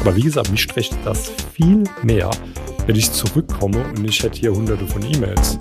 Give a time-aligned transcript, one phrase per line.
[0.00, 2.30] Aber wie gesagt, mich stresst das viel mehr,
[2.86, 5.56] wenn ich zurückkomme und ich hätte hier hunderte von E-Mails.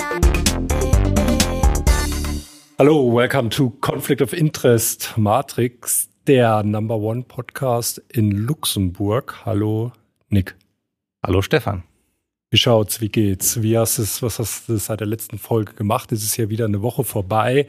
[2.78, 9.46] Hallo, welcome to Conflict of Interest Matrix, der Number One Podcast in Luxemburg.
[9.46, 9.94] Hallo,
[10.28, 10.56] Nick.
[11.26, 11.84] Hallo, Stefan.
[12.54, 13.02] Wie schaut's?
[13.02, 13.64] Wie geht's?
[13.64, 16.12] Wie hast es, was hast du seit der letzten Folge gemacht?
[16.12, 17.68] Es ist ja wieder eine Woche vorbei.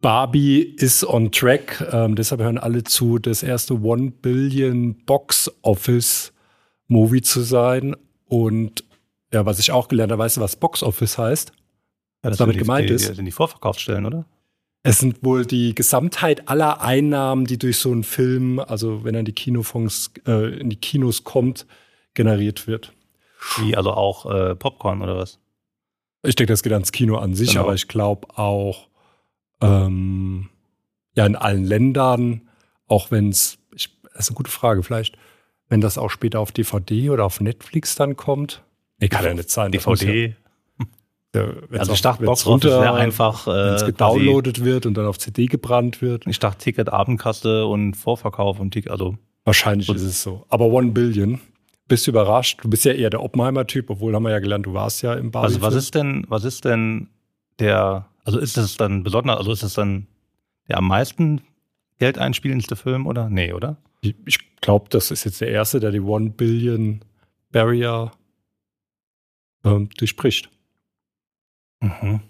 [0.00, 1.84] Barbie ist on track.
[1.90, 6.32] Ähm, deshalb hören alle zu, das erste One Billion Box Office
[6.86, 7.96] Movie zu sein.
[8.26, 8.84] Und
[9.32, 11.50] ja, was ich auch gelernt habe, weißt du, was Box Office heißt?
[11.50, 13.08] Ja, das Was damit die, gemeint die, ist?
[13.08, 14.24] Die, sind die Vorverkaufsstellen, oder?
[14.84, 19.20] Es sind wohl die Gesamtheit aller Einnahmen, die durch so einen Film, also wenn er
[19.20, 21.66] in die Kinofonds, äh, in die Kinos kommt,
[22.14, 22.92] generiert wird.
[23.58, 25.38] Wie, also auch äh, Popcorn oder was?
[26.22, 27.62] Ich denke, das geht ans Kino an sich, Genau.
[27.64, 28.88] aber ich glaube auch,
[29.60, 30.48] ähm,
[31.16, 32.48] ja, in allen Ländern,
[32.86, 35.16] auch wenn es, das ist eine gute Frage, vielleicht,
[35.68, 38.62] wenn das auch später auf DVD oder auf Netflix dann kommt.
[39.00, 39.72] Nee, kann ja nicht sein.
[39.72, 40.36] DVD.
[41.34, 41.46] Ja,
[41.78, 45.18] also ich dachte, Box runter- wäre einfach wenn es äh, gedownloadet wird und dann auf
[45.18, 46.26] CD gebrannt wird.
[46.26, 50.44] ich dachte Ticket, Abendkasse und Vorverkauf und Ticket, also Wahrscheinlich Und- ist es so.
[50.50, 51.40] Aber One Billion.
[51.92, 52.58] Bist du überrascht?
[52.62, 55.30] Du bist ja eher der Oppenheimer-Typ, obwohl haben wir ja gelernt, du warst ja im
[55.30, 55.48] Barbie.
[55.48, 57.10] also was ist denn, was ist denn
[57.58, 60.06] der, also ist es dann besonders, also ist es dann
[60.68, 61.42] der am meisten
[61.98, 63.28] Geld einspielendste Film oder?
[63.28, 63.76] Nee, oder?
[64.00, 67.04] Ich, glaube, das ist jetzt der erste, der die One Billion
[67.50, 68.12] Barrier
[69.62, 70.48] ähm, durchbricht.
[71.80, 72.20] Mhm.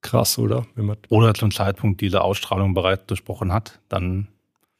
[0.00, 0.66] Krass, oder?
[1.10, 4.28] Oder zum Zeitpunkt diese Ausstrahlung bereits durchbrochen hat, dann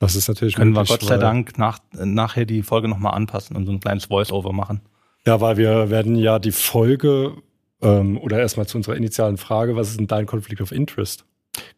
[0.05, 3.57] das ist natürlich können wir möglich, Gott sei Dank nach, nachher die Folge nochmal anpassen
[3.57, 4.81] und so ein kleines Voice-Over machen.
[5.27, 7.37] Ja, weil wir werden ja die Folge
[7.83, 11.25] ähm, oder erstmal zu unserer initialen Frage, was ist denn dein Conflict of Interest?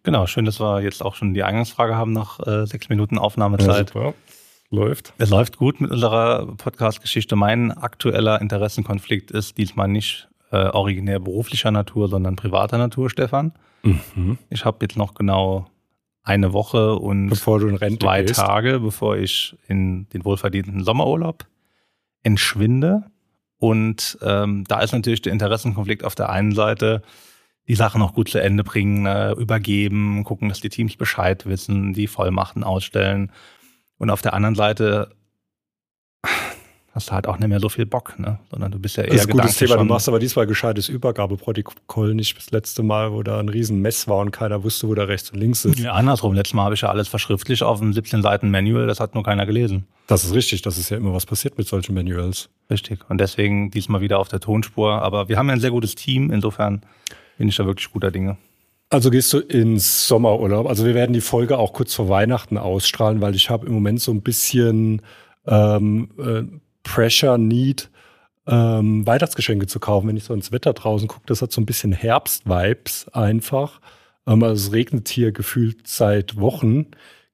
[0.02, 3.88] Genau, schön, dass wir jetzt auch schon die Eingangsfrage haben nach äh, sechs Minuten Aufnahmezeit.
[3.88, 4.14] super.
[4.68, 5.14] Läuft.
[5.18, 7.36] es läuft gut mit unserer Podcast-Geschichte.
[7.36, 13.52] Mein aktueller Interessenkonflikt ist diesmal nicht äh, originär beruflicher Natur, sondern privater Natur, Stefan.
[13.84, 14.38] Mhm.
[14.50, 15.66] Ich habe jetzt noch genau
[16.26, 18.40] eine Woche und Bevor du in Rente zwei gehst.
[18.40, 21.46] Tage, bevor ich in den wohlverdienten Sommerurlaub
[22.24, 23.04] entschwinde.
[23.58, 27.02] Und ähm, da ist natürlich der Interessenkonflikt auf der einen Seite,
[27.68, 31.92] die Sachen noch gut zu Ende bringen, äh, übergeben, gucken, dass die Teams Bescheid wissen,
[31.92, 33.30] die Vollmachten ausstellen.
[33.96, 35.12] Und auf der anderen Seite
[36.96, 38.38] hast du halt auch nicht mehr so viel Bock, ne?
[38.50, 39.76] sondern du bist ja eher Das ist ein gutes Thema.
[39.76, 44.08] Du machst aber diesmal gescheites Übergabeprotokoll, nicht das letzte Mal, wo da ein riesen Mess
[44.08, 45.78] war und keiner wusste, wo da rechts und links ist.
[45.78, 46.34] Ja, andersrum.
[46.34, 49.22] Letztes Mal habe ich ja alles verschriftlicht auf einem 17 Seiten Manual, das hat nur
[49.22, 49.86] keiner gelesen.
[50.06, 50.62] Das ist richtig.
[50.62, 52.48] Das ist ja immer was passiert mit solchen Manuals.
[52.70, 53.00] Richtig.
[53.10, 55.02] Und deswegen diesmal wieder auf der Tonspur.
[55.02, 56.30] Aber wir haben ja ein sehr gutes Team.
[56.30, 56.82] Insofern
[57.38, 58.36] bin ich da wirklich guter Dinge.
[58.88, 60.66] Also gehst du ins Sommerurlaub.
[60.66, 64.00] Also wir werden die Folge auch kurz vor Weihnachten ausstrahlen, weil ich habe im Moment
[64.00, 65.02] so ein bisschen
[65.46, 66.42] ähm, äh,
[66.86, 67.90] Pressure, Need,
[68.46, 70.08] ähm, Weihnachtsgeschenke zu kaufen.
[70.08, 73.80] Wenn ich so ins Wetter draußen gucke, das hat so ein bisschen Herbst-Vibes einfach.
[74.26, 76.86] Ähm, also es regnet hier gefühlt seit Wochen.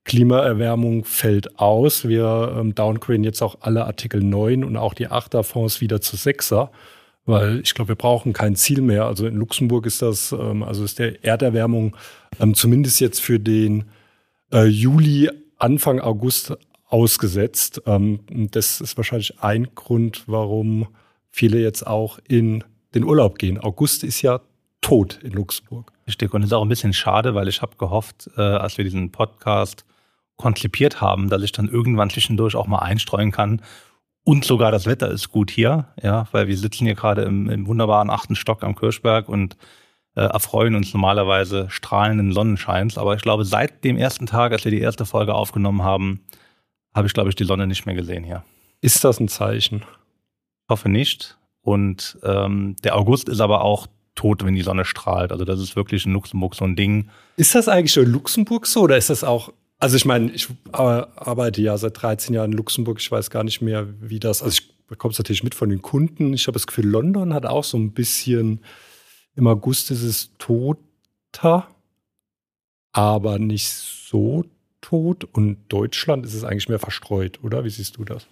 [0.05, 2.09] Klimaerwärmung fällt aus.
[2.09, 6.17] Wir ähm, downgraden jetzt auch alle Artikel 9 und auch die 8er Fonds wieder zu
[6.17, 6.71] 6er,
[7.27, 9.05] weil ich glaube, wir brauchen kein Ziel mehr.
[9.05, 11.95] Also in Luxemburg ist das, ähm, also ist der Erderwärmung
[12.41, 13.85] ähm, zumindest jetzt für den
[14.51, 16.55] äh, Juli, Anfang August
[16.93, 17.83] ausgesetzt.
[17.87, 20.89] Ähm, das ist wahrscheinlich ein Grund, warum
[21.31, 22.63] viele jetzt auch in
[22.95, 23.59] den Urlaub gehen.
[23.59, 24.41] August ist ja
[24.83, 25.93] tot in Luxemburg.
[26.07, 26.35] Richtig.
[26.35, 29.11] Und es ist auch ein bisschen schade, weil ich habe gehofft, äh, als wir diesen
[29.11, 29.85] Podcast
[30.37, 33.63] konzipiert haben, dass ich dann irgendwann zwischendurch auch mal einstreuen kann.
[34.25, 37.67] Und sogar das Wetter ist gut hier, ja, weil wir sitzen hier gerade im, im
[37.67, 39.57] wunderbaren achten Stock am Kirchberg und
[40.15, 42.99] äh, erfreuen uns normalerweise strahlenden Sonnenscheins.
[42.99, 46.21] Aber ich glaube, seit dem ersten Tag, als wir die erste Folge aufgenommen haben,
[46.95, 48.45] habe ich, glaube ich, die Sonne nicht mehr gesehen hier.
[48.81, 49.79] Ist das ein Zeichen?
[49.79, 51.37] Ich hoffe nicht.
[51.63, 55.33] Und ähm, der August ist aber auch tot, wenn die Sonne strahlt.
[55.33, 57.09] Also das ist wirklich in Luxemburg so ein Ding.
[57.37, 60.49] Ist das eigentlich schon in Luxemburg so oder ist das auch, also ich meine, ich
[60.73, 64.43] ar- arbeite ja seit 13 Jahren in Luxemburg, ich weiß gar nicht mehr, wie das,
[64.43, 66.35] also ich bekomme es natürlich mit von den Kunden.
[66.35, 68.61] Ich habe das Gefühl, London hat auch so ein bisschen,
[69.35, 71.67] im August ist es toter,
[72.93, 74.45] aber nicht so
[74.83, 75.25] tot.
[75.25, 77.65] Und Deutschland ist es eigentlich mehr verstreut, oder?
[77.65, 78.27] Wie siehst du das?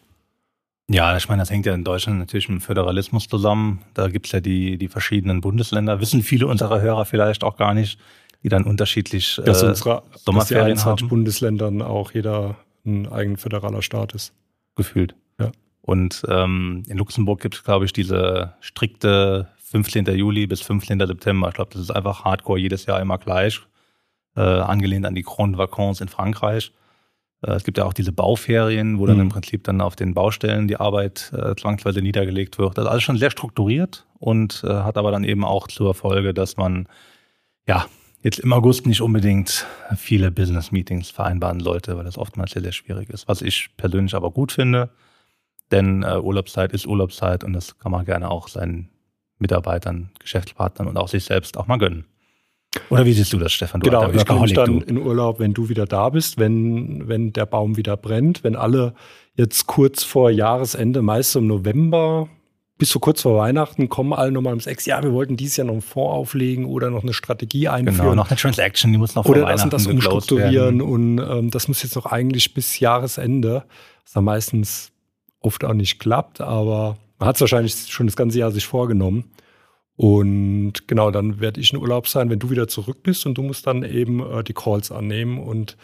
[0.91, 3.81] Ja, ich meine, das hängt ja in Deutschland natürlich mit dem Föderalismus zusammen.
[3.95, 7.99] Da gibt's ja die, die verschiedenen Bundesländer, wissen viele unserer Hörer vielleicht auch gar nicht,
[8.43, 11.09] die dann unterschiedlich Dass äh, unsere dass die Sommerferien 21 haben.
[11.09, 14.33] Bundesländern auch jeder ein eigen föderaler Staat ist.
[14.75, 15.15] gefühlt.
[15.39, 15.53] Ja.
[15.83, 20.07] Und ähm, in Luxemburg gibt es, glaube ich, diese strikte 15.
[20.07, 20.99] Juli bis 15.
[21.07, 21.49] September.
[21.49, 23.61] Ich glaube, das ist einfach Hardcore jedes Jahr immer gleich,
[24.37, 26.73] äh, angelehnt an die Grand Vacances in Frankreich.
[27.43, 29.23] Äh, es gibt ja auch diese Bauferien, wo dann mhm.
[29.23, 32.79] im Prinzip dann auf den Baustellen die Arbeit äh, zwangsweise niedergelegt wird.
[32.79, 36.35] Das ist alles schon sehr strukturiert und äh, hat aber dann eben auch zur Folge,
[36.35, 36.89] dass man
[37.67, 37.87] ja
[38.23, 39.67] jetzt im August nicht unbedingt
[39.97, 43.29] viele Business-Meetings vereinbaren sollte, weil das oftmals sehr, sehr schwierig ist.
[43.29, 44.91] Was ich persönlich aber gut finde,
[45.71, 48.91] denn äh, Urlaubszeit ist Urlaubszeit und das kann man gerne auch seinen
[49.39, 52.05] Mitarbeitern, Geschäftspartnern und auch sich selbst auch mal gönnen.
[52.89, 53.81] Oder wie siehst du das, Stefan?
[53.81, 54.87] Du genau, ich komme dann du.
[54.87, 58.95] in Urlaub, wenn du wieder da bist, wenn, wenn der Baum wieder brennt, wenn alle
[59.35, 62.29] jetzt kurz vor Jahresende, meist im November,
[62.79, 64.87] bis so kurz vor Weihnachten, kommen alle nochmal ums Ex.
[64.87, 67.99] Ja, wir wollten dieses Jahr noch einen Fonds auflegen oder noch eine Strategie einführen.
[67.99, 71.19] Genau, noch eine Transaction, die muss noch vor oder Weihnachten das und das umstrukturieren und
[71.19, 73.65] ähm, das muss jetzt noch eigentlich bis Jahresende,
[74.05, 74.93] was dann meistens
[75.41, 79.25] oft auch nicht klappt, aber man hat es wahrscheinlich schon das ganze Jahr sich vorgenommen.
[80.01, 83.43] Und genau, dann werde ich in Urlaub sein, wenn du wieder zurück bist und du
[83.43, 85.77] musst dann eben äh, die Calls annehmen und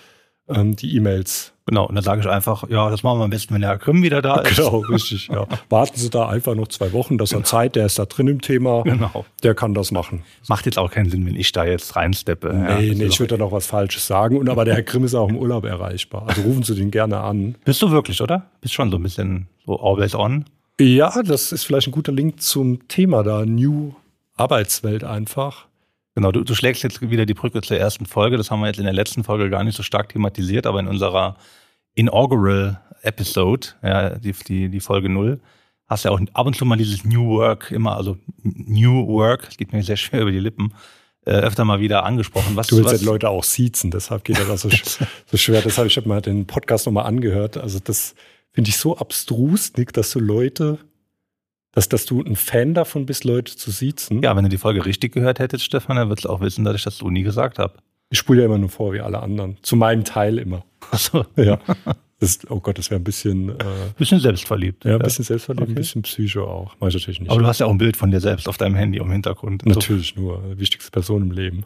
[0.48, 1.52] ähm, die E-Mails.
[1.66, 3.76] Genau, und dann sage ich einfach, ja, das machen wir am besten, wenn der Herr
[3.76, 4.56] Grimm wieder da ist.
[4.56, 5.46] Genau, richtig, ja.
[5.68, 7.46] Warten Sie da einfach noch zwei Wochen, das hat genau.
[7.46, 9.26] Zeit, der ist da drin im Thema, genau.
[9.42, 10.22] der kann das machen.
[10.48, 12.54] Macht jetzt auch keinen Sinn, wenn ich da jetzt reinsteppe.
[12.54, 14.38] Nee, ja, nee, ich würde da noch was Falsches sagen.
[14.38, 16.24] Und aber der Herr Grimm ist auch im Urlaub erreichbar.
[16.26, 17.56] Also rufen Sie den gerne an.
[17.66, 18.46] Bist du wirklich, oder?
[18.62, 20.46] Bist schon so ein bisschen so always on?
[20.80, 23.92] Ja, das ist vielleicht ein guter Link zum Thema da, New
[24.36, 25.66] Arbeitswelt einfach.
[26.14, 28.36] Genau, du, du schlägst jetzt wieder die Brücke zur ersten Folge.
[28.36, 30.88] Das haben wir jetzt in der letzten Folge gar nicht so stark thematisiert, aber in
[30.88, 31.36] unserer
[31.94, 35.40] Inaugural Episode, ja, die, die, die Folge null,
[35.86, 39.46] hast du ja auch ab und zu mal dieses New Work immer, also New Work,
[39.46, 40.74] das geht mir sehr schwer über die Lippen,
[41.24, 42.56] äh, öfter mal wieder angesprochen.
[42.56, 44.70] Was, du willst was, ja Leute auch siezen, deshalb geht das so,
[45.26, 45.62] so schwer.
[45.62, 47.56] Deshalb, ich habe mal den Podcast nochmal angehört.
[47.56, 48.14] Also das
[48.52, 50.78] finde ich so abstrus, Nick, dass du Leute
[51.76, 54.22] dass, dass du ein Fan davon bist, Leute zu siezen.
[54.22, 56.74] Ja, wenn du die Folge richtig gehört hättest, Stefan, dann würdest du auch wissen, dass
[56.74, 57.74] ich das so nie gesagt habe.
[58.08, 59.58] Ich spule ja immer nur vor, wie alle anderen.
[59.60, 60.64] Zu meinem Teil immer.
[60.90, 61.26] Ach so.
[61.36, 61.60] Ja.
[62.18, 63.50] Das, oh Gott, das wäre ein bisschen.
[63.50, 63.64] Äh,
[63.98, 64.86] bisschen selbstverliebt.
[64.86, 65.72] Ja, ein bisschen selbstverliebt, okay.
[65.72, 66.74] ein bisschen Psycho auch.
[66.80, 67.30] Mach ich natürlich nicht.
[67.30, 69.66] Aber du hast ja auch ein Bild von dir selbst auf deinem Handy im Hintergrund.
[69.66, 70.22] Natürlich so.
[70.22, 70.58] nur.
[70.58, 71.64] Wichtigste Person im Leben.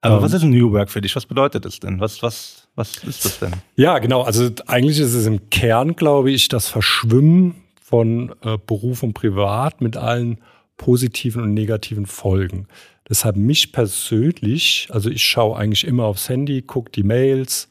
[0.00, 1.14] Aber ähm, was ist ein New Work für dich?
[1.16, 2.00] Was bedeutet das denn?
[2.00, 3.52] Was, was, was ist das denn?
[3.76, 4.22] Ja, genau.
[4.22, 7.61] Also eigentlich ist es im Kern, glaube ich, das Verschwimmen
[7.92, 10.38] von äh, Beruf und Privat mit allen
[10.78, 12.66] positiven und negativen Folgen.
[13.06, 17.68] Deshalb mich persönlich, also ich schaue eigentlich immer aufs Handy, gucke die Mails,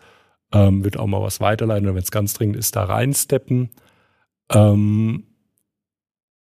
[0.53, 3.71] ähm, wird auch mal was weiterleiten oder wenn es ganz dringend ist, da reinsteppen.
[4.51, 5.23] Ähm,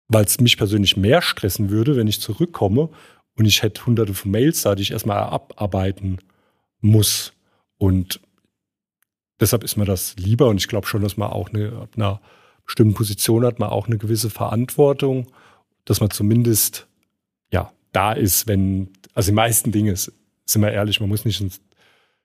[0.08, 2.88] Weil es mich persönlich mehr stressen würde, wenn ich zurückkomme
[3.36, 6.18] und ich hätte hunderte von Mails da, die ich erstmal abarbeiten
[6.80, 7.32] muss.
[7.76, 8.20] Und
[9.38, 12.20] deshalb ist mir das lieber und ich glaube schon, dass man auch eine, ab
[12.68, 15.26] bestimmten Position hat man auch eine gewisse Verantwortung,
[15.84, 16.86] dass man zumindest
[17.50, 21.42] ja da ist, wenn, also die meisten Dinge, sind wir ehrlich, man muss nicht,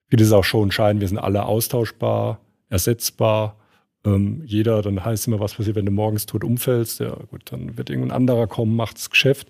[0.10, 3.58] vieles auch schon entscheiden, wir sind alle austauschbar, ersetzbar.
[4.06, 7.00] Ähm, jeder, dann heißt immer, was passiert, wenn du morgens tot umfällst.
[7.00, 9.50] Ja, gut, dann wird irgendein anderer kommen, macht das Geschäft.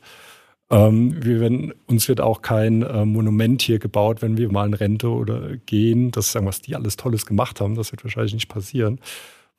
[0.69, 4.73] Ähm, wir werden, uns wird auch kein äh, Monument hier gebaut, wenn wir mal in
[4.73, 6.11] Rente oder gehen.
[6.11, 8.99] Das sagen, was die alles Tolles gemacht haben, das wird wahrscheinlich nicht passieren.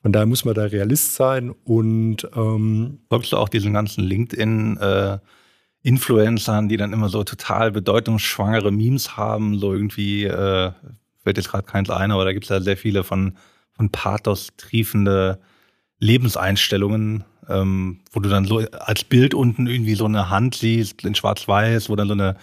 [0.05, 4.77] Von daher muss man da Realist sein und ähm, folgst du auch diesen ganzen LinkedIn
[4.77, 5.17] äh,
[5.81, 10.71] Influencern, die dann immer so total bedeutungsschwangere Memes haben, so irgendwie, äh,
[11.23, 13.35] fällt jetzt gerade keins ein, aber da gibt es ja sehr viele von,
[13.71, 15.39] von Pathos triefende
[15.97, 21.15] Lebenseinstellungen, ähm, wo du dann so als Bild unten irgendwie so eine Hand siehst in
[21.15, 22.35] Schwarz-Weiß, wo dann so eine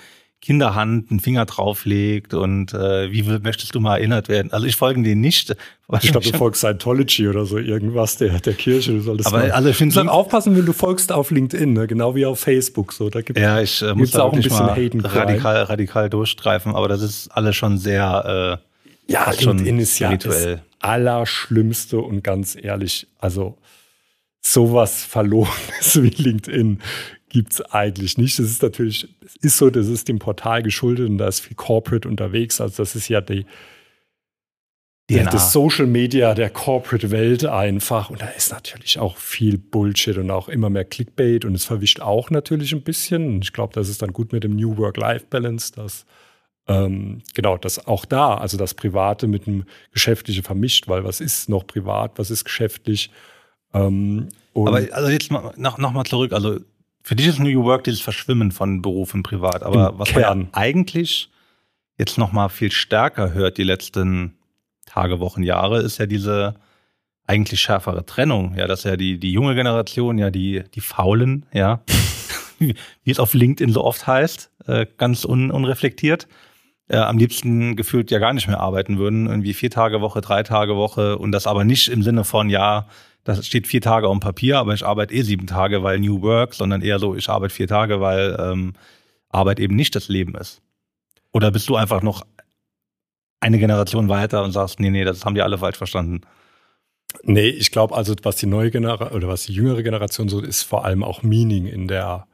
[0.43, 4.53] Kinderhand einen Finger drauflegt und äh, wie möchtest du mal erinnert werden?
[4.53, 5.55] Also ich folge denen nicht.
[6.03, 8.93] Ich glaube, du folgst Scientology oder so irgendwas der, der Kirche.
[8.93, 9.53] Du solltest aber mal.
[9.53, 11.87] alle finden aufpassen, wenn du folgst auf LinkedIn, ne?
[11.87, 12.93] genau wie auf Facebook.
[12.93, 16.75] So, da gibt ja, ich äh, muss da auch ein bisschen Haten radikal, radikal durchstreifen,
[16.75, 22.57] aber das ist alles schon sehr äh, ja, LinkedIn ist ja das Allerschlimmste und ganz
[22.61, 23.59] ehrlich, also
[24.41, 26.81] sowas Verlorenes wie LinkedIn
[27.33, 28.39] gibt es eigentlich nicht.
[28.39, 31.57] Das ist natürlich, es ist so, das ist dem Portal geschuldet und da ist viel
[31.57, 32.61] Corporate unterwegs.
[32.61, 33.47] Also das ist ja die,
[35.09, 38.11] die das Social Media der Corporate Welt einfach.
[38.11, 42.01] Und da ist natürlich auch viel Bullshit und auch immer mehr Clickbait und es verwischt
[42.01, 43.27] auch natürlich ein bisschen.
[43.27, 46.05] Und ich glaube, das ist dann gut mit dem New Work-Life-Balance, dass
[46.69, 51.49] ähm, genau, das auch da, also das Private mit dem Geschäftliche vermischt, weil was ist
[51.49, 53.11] noch privat, was ist geschäftlich?
[53.73, 56.61] Ähm, Aber also jetzt noch, noch mal zurück, also
[57.03, 59.63] für dich ist New Work dieses Verschwimmen von Beruf und Privat.
[59.63, 60.39] Aber Im was Kern.
[60.39, 61.31] man eigentlich
[61.99, 64.37] jetzt noch mal viel stärker hört die letzten
[64.87, 66.55] Tage, Wochen, Jahre, ist ja diese
[67.27, 68.55] eigentlich schärfere Trennung.
[68.57, 71.83] Ja, dass ja die, die junge Generation, ja, die, die Faulen, ja,
[72.59, 72.75] wie
[73.11, 76.29] es auf LinkedIn so oft heißt, äh, ganz un unreflektiert,
[76.89, 80.43] äh, am liebsten gefühlt ja gar nicht mehr arbeiten würden, irgendwie vier Tage Woche, drei
[80.43, 82.87] Tage Woche und das aber nicht im Sinne von, ja,
[83.25, 86.23] das steht vier Tage auf dem Papier, aber ich arbeite eh sieben Tage, weil New
[86.23, 88.73] Work, sondern eher so, ich arbeite vier Tage, weil ähm,
[89.29, 90.61] Arbeit eben nicht das Leben ist.
[91.33, 92.27] Oder bist du einfach noch
[93.41, 96.23] eine Generation weiter und sagst, nee, nee, das haben die alle falsch verstanden?
[97.25, 100.63] Nee, ich glaube also, was die neue Generation oder was die jüngere Generation so ist,
[100.63, 102.27] vor allem auch Meaning in der,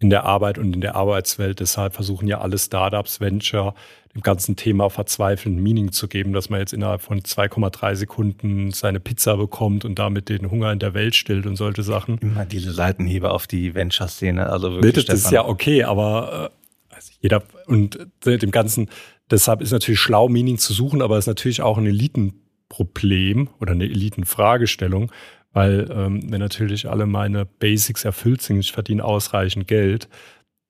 [0.00, 1.60] in der Arbeit und in der Arbeitswelt.
[1.60, 3.74] Deshalb versuchen ja alle Startups, Venture,
[4.14, 8.98] dem ganzen Thema verzweifelnd Meaning zu geben, dass man jetzt innerhalb von 2,3 Sekunden seine
[8.98, 12.18] Pizza bekommt und damit den Hunger in der Welt stillt und solche Sachen.
[12.18, 14.48] Immer diese Seitenhiebe auf die Venture-Szene.
[14.48, 16.50] Also wirklich, Bitte, das ist ja okay, aber
[16.88, 18.88] also jeder und dem Ganzen,
[19.30, 23.72] deshalb ist natürlich schlau, Meaning zu suchen, aber es ist natürlich auch ein Elitenproblem oder
[23.72, 25.12] eine Elitenfragestellung,
[25.52, 30.08] weil ähm, wenn natürlich alle meine Basics erfüllt sind, ich verdiene ausreichend Geld,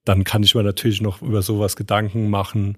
[0.05, 2.77] dann kann ich mir natürlich noch über sowas Gedanken machen,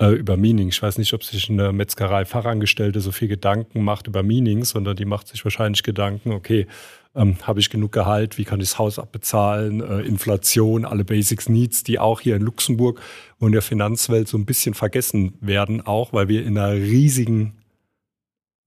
[0.00, 0.68] äh, über Meaning.
[0.68, 5.04] Ich weiß nicht, ob sich eine Metzgerei-Fachangestellte so viel Gedanken macht über Meaning, sondern die
[5.04, 6.66] macht sich wahrscheinlich Gedanken, okay,
[7.14, 11.48] ähm, habe ich genug Gehalt, wie kann ich das Haus abbezahlen, äh, Inflation, alle Basics
[11.48, 13.00] Needs, die auch hier in Luxemburg
[13.38, 17.56] und der Finanzwelt so ein bisschen vergessen werden, auch weil wir in einer riesigen,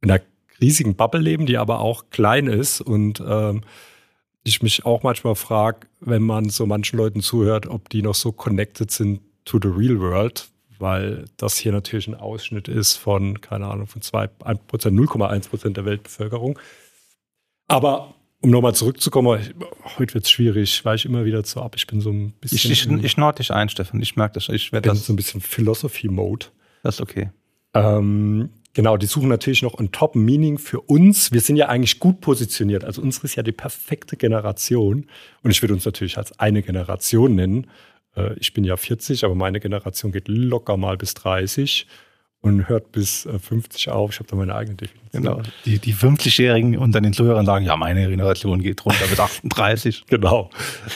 [0.02, 0.22] in einer
[0.62, 3.62] riesigen Bubble leben, die aber auch klein ist und ähm,
[4.44, 8.32] ich mich auch manchmal frage, wenn man so manchen Leuten zuhört, ob die noch so
[8.32, 10.50] connected sind to the real world,
[10.80, 15.78] weil das hier natürlich ein Ausschnitt ist von, keine Ahnung, von 2, 1 0,1 Prozent
[15.78, 16.58] der Weltbevölkerung.
[17.68, 19.40] Aber um nochmal zurückzukommen,
[19.98, 21.76] heute wird es schwierig, weil ich immer wieder zu ab.
[21.76, 22.72] Ich bin so ein bisschen.
[22.72, 24.02] Ich, ich, ich nord dich ein, Stefan.
[24.02, 24.48] Ich merke das.
[24.50, 26.48] Ich werde das so ein bisschen Philosophy-Mode.
[26.84, 27.32] Das ist okay.
[27.74, 31.32] Ähm, genau, die suchen natürlich noch ein Top-Meaning für uns.
[31.32, 32.84] Wir sind ja eigentlich gut positioniert.
[32.84, 35.06] Also unsere ist ja die perfekte Generation.
[35.44, 37.68] Und ich würde uns natürlich als eine Generation nennen.
[38.16, 41.88] Äh, ich bin ja 40, aber meine Generation geht locker mal bis 30
[42.42, 44.12] und hört bis 50 äh, auf.
[44.12, 45.24] Ich habe da meine eigene Definition.
[45.24, 45.42] Genau.
[45.66, 50.06] Die, die 50-Jährigen unter den Zuhörern sagen, ja, meine Generation geht runter bis 38.
[50.08, 50.50] genau.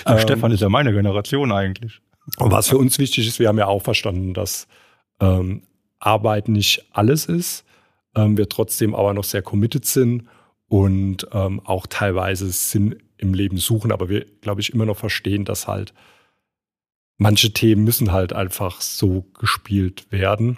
[0.05, 1.99] Ähm, Stefan ist ja meine Generation eigentlich.
[2.37, 4.67] Und was für uns wichtig ist, wir haben ja auch verstanden, dass
[5.19, 5.63] ähm,
[5.99, 7.62] Arbeit nicht alles ist,
[8.15, 10.27] ähm, wir trotzdem aber noch sehr committed sind
[10.67, 15.45] und ähm, auch teilweise Sinn im Leben suchen, aber wir, glaube ich, immer noch verstehen,
[15.45, 15.93] dass halt
[17.17, 20.57] manche Themen müssen halt einfach so gespielt werden.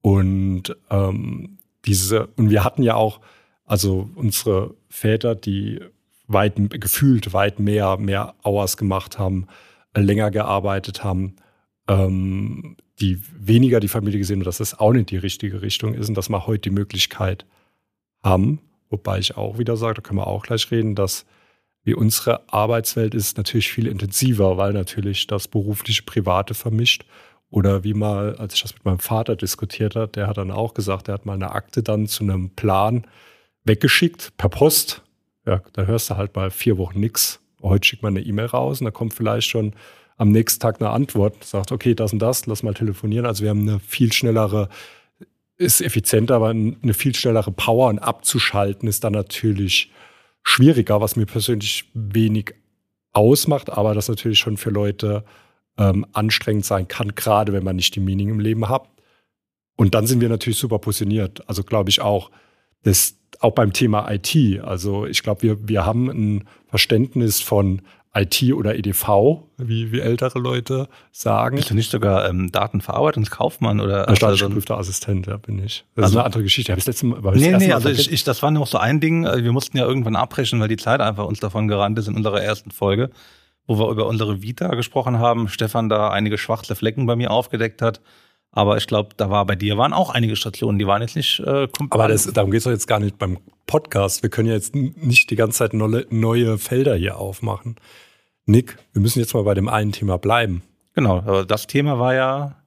[0.00, 3.20] Und ähm, diese, und wir hatten ja auch,
[3.64, 5.80] also unsere Väter, die
[6.26, 9.46] weit gefühlt weit mehr, mehr Hours gemacht haben,
[9.94, 11.36] äh, länger gearbeitet haben,
[11.88, 16.08] ähm, die weniger die Familie gesehen haben, dass das auch nicht die richtige Richtung ist
[16.08, 17.46] und dass wir heute die Möglichkeit
[18.22, 21.24] haben, wobei ich auch wieder sage, da können wir auch gleich reden, dass
[21.84, 27.04] wie unsere Arbeitswelt ist natürlich viel intensiver, weil natürlich das berufliche Private vermischt.
[27.50, 30.74] Oder wie mal, als ich das mit meinem Vater diskutiert habe, der hat dann auch
[30.74, 33.06] gesagt, er hat mal eine Akte dann zu einem Plan
[33.64, 35.02] weggeschickt per Post.
[35.44, 37.40] Ja, da hörst du halt mal vier Wochen nichts.
[37.60, 39.74] Heute schickt man eine E-Mail raus und da kommt vielleicht schon
[40.22, 43.26] am nächsten Tag eine Antwort, sagt, okay, das und das, lass mal telefonieren.
[43.26, 44.68] Also wir haben eine viel schnellere,
[45.56, 49.90] ist effizienter, aber eine viel schnellere Power und abzuschalten ist dann natürlich
[50.44, 52.54] schwieriger, was mir persönlich wenig
[53.12, 55.24] ausmacht, aber das natürlich schon für Leute
[55.76, 58.88] ähm, anstrengend sein kann, gerade wenn man nicht die Meaning im Leben hat.
[59.74, 61.42] Und dann sind wir natürlich super positioniert.
[61.48, 62.30] Also glaube ich auch,
[62.84, 67.82] dass auch beim Thema IT, also ich glaube, wir, wir haben ein Verständnis von
[68.14, 71.56] IT oder EDV, wie, wie ältere Leute sagen.
[71.56, 74.06] Bist du nicht sogar ähm, Datenverarbeitungskaufmann oder?
[74.08, 75.84] Ja, staatlich Assistent, ja, bin ich.
[75.94, 76.72] Das also, ist eine andere Geschichte.
[76.72, 79.24] Habe ich letztes Mal, nee, nee, also ich, ich, das war noch so ein Ding.
[79.24, 82.14] Äh, wir mussten ja irgendwann abbrechen, weil die Zeit einfach uns davon gerannt ist in
[82.14, 83.10] unserer ersten Folge,
[83.66, 85.48] wo wir über unsere Vita gesprochen haben.
[85.48, 88.02] Stefan da einige schwarze Flecken bei mir aufgedeckt hat.
[88.52, 91.40] Aber ich glaube, da war bei dir waren auch einige Stationen, die waren jetzt nicht
[91.40, 91.92] äh, komplett.
[91.92, 94.22] Aber das, darum geht es doch jetzt gar nicht beim Podcast.
[94.22, 97.76] Wir können ja jetzt nicht die ganze Zeit neue, neue Felder hier aufmachen.
[98.44, 100.62] Nick, wir müssen jetzt mal bei dem einen Thema bleiben.
[100.94, 102.62] Genau, aber das Thema war ja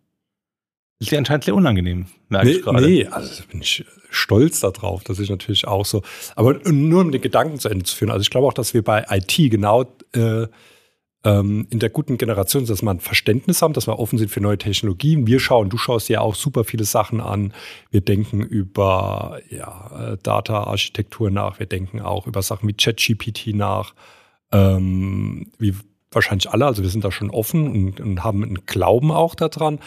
[0.99, 2.85] ist ja anscheinend sehr unangenehm, merke nee, ich gerade.
[2.85, 6.01] Nee, also bin ich stolz darauf, dass ich natürlich auch so,
[6.35, 8.11] aber nur um den Gedanken zu Ende zu führen.
[8.11, 10.47] Also ich glaube auch, dass wir bei IT genau äh,
[11.25, 14.41] ähm, in der guten Generation, dass wir ein Verständnis haben, dass wir offen sind für
[14.41, 15.25] neue Technologien.
[15.25, 17.51] Wir schauen, du schaust ja auch super viele Sachen an.
[17.89, 21.59] Wir denken über ja, äh, Data-Architektur nach.
[21.59, 23.95] Wir denken auch über Sachen wie ChatGPT nach.
[24.51, 25.73] Ähm, wie
[26.11, 29.79] wahrscheinlich alle, also wir sind da schon offen und, und haben einen Glauben auch daran.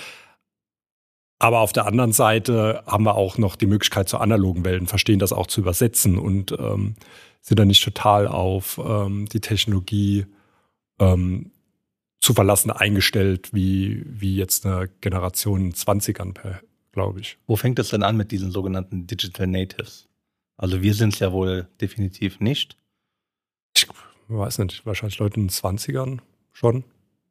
[1.38, 5.20] Aber auf der anderen Seite haben wir auch noch die Möglichkeit zur analogen Welten, verstehen
[5.20, 6.96] das auch zu übersetzen und ähm,
[7.42, 10.26] sind da nicht total auf ähm, die Technologie
[10.98, 11.50] ähm,
[12.20, 16.34] zuverlassen eingestellt wie, wie jetzt eine Generation in 20ern,
[16.92, 17.38] glaube ich.
[17.46, 20.08] Wo fängt es denn an mit diesen sogenannten Digital Natives?
[20.56, 22.76] Also wir sind es ja wohl definitiv nicht.
[23.76, 23.86] Ich
[24.26, 26.18] weiß nicht, wahrscheinlich Leute in den 20ern
[26.52, 26.84] schon,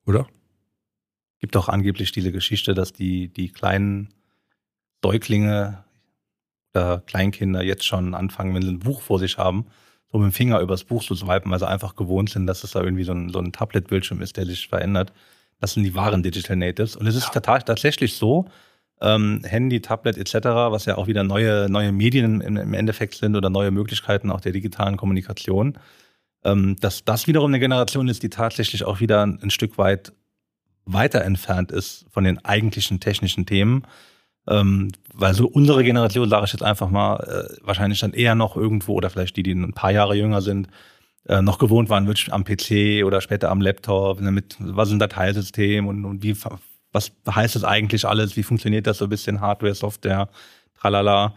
[0.05, 0.27] oder?
[1.39, 4.13] Gibt doch angeblich diese Geschichte, dass die, die kleinen
[5.03, 5.83] Säuglinge
[6.73, 9.67] oder Kleinkinder jetzt schon anfangen, wenn sie ein Buch vor sich haben,
[10.11, 12.71] so mit dem Finger übers Buch zu swipen, weil sie einfach gewohnt sind, dass es
[12.71, 15.11] da irgendwie so ein, so ein Tablet-Bildschirm ist, der sich verändert.
[15.59, 16.95] Das sind die wahren Digital Natives.
[16.95, 17.41] Und es ist ja.
[17.41, 18.45] tatsächlich so,
[19.01, 23.35] ähm, Handy, Tablet etc., was ja auch wieder neue, neue Medien im, im Endeffekt sind
[23.35, 25.77] oder neue Möglichkeiten auch der digitalen Kommunikation,
[26.43, 30.13] ähm, dass das wiederum eine Generation ist, die tatsächlich auch wieder ein, ein Stück weit
[30.85, 33.83] weiter entfernt ist von den eigentlichen technischen Themen.
[34.47, 38.55] Ähm, weil so unsere Generation, sage ich jetzt einfach mal, äh, wahrscheinlich dann eher noch
[38.55, 40.67] irgendwo oder vielleicht die, die ein paar Jahre jünger sind,
[41.27, 44.93] äh, noch gewohnt waren, wirklich am PC oder später am Laptop, ne, mit was ist
[44.93, 46.35] ein Dateisystem und, und wie
[46.93, 50.29] was heißt das eigentlich alles, wie funktioniert das so ein bisschen Hardware, Software,
[50.79, 51.35] tralala.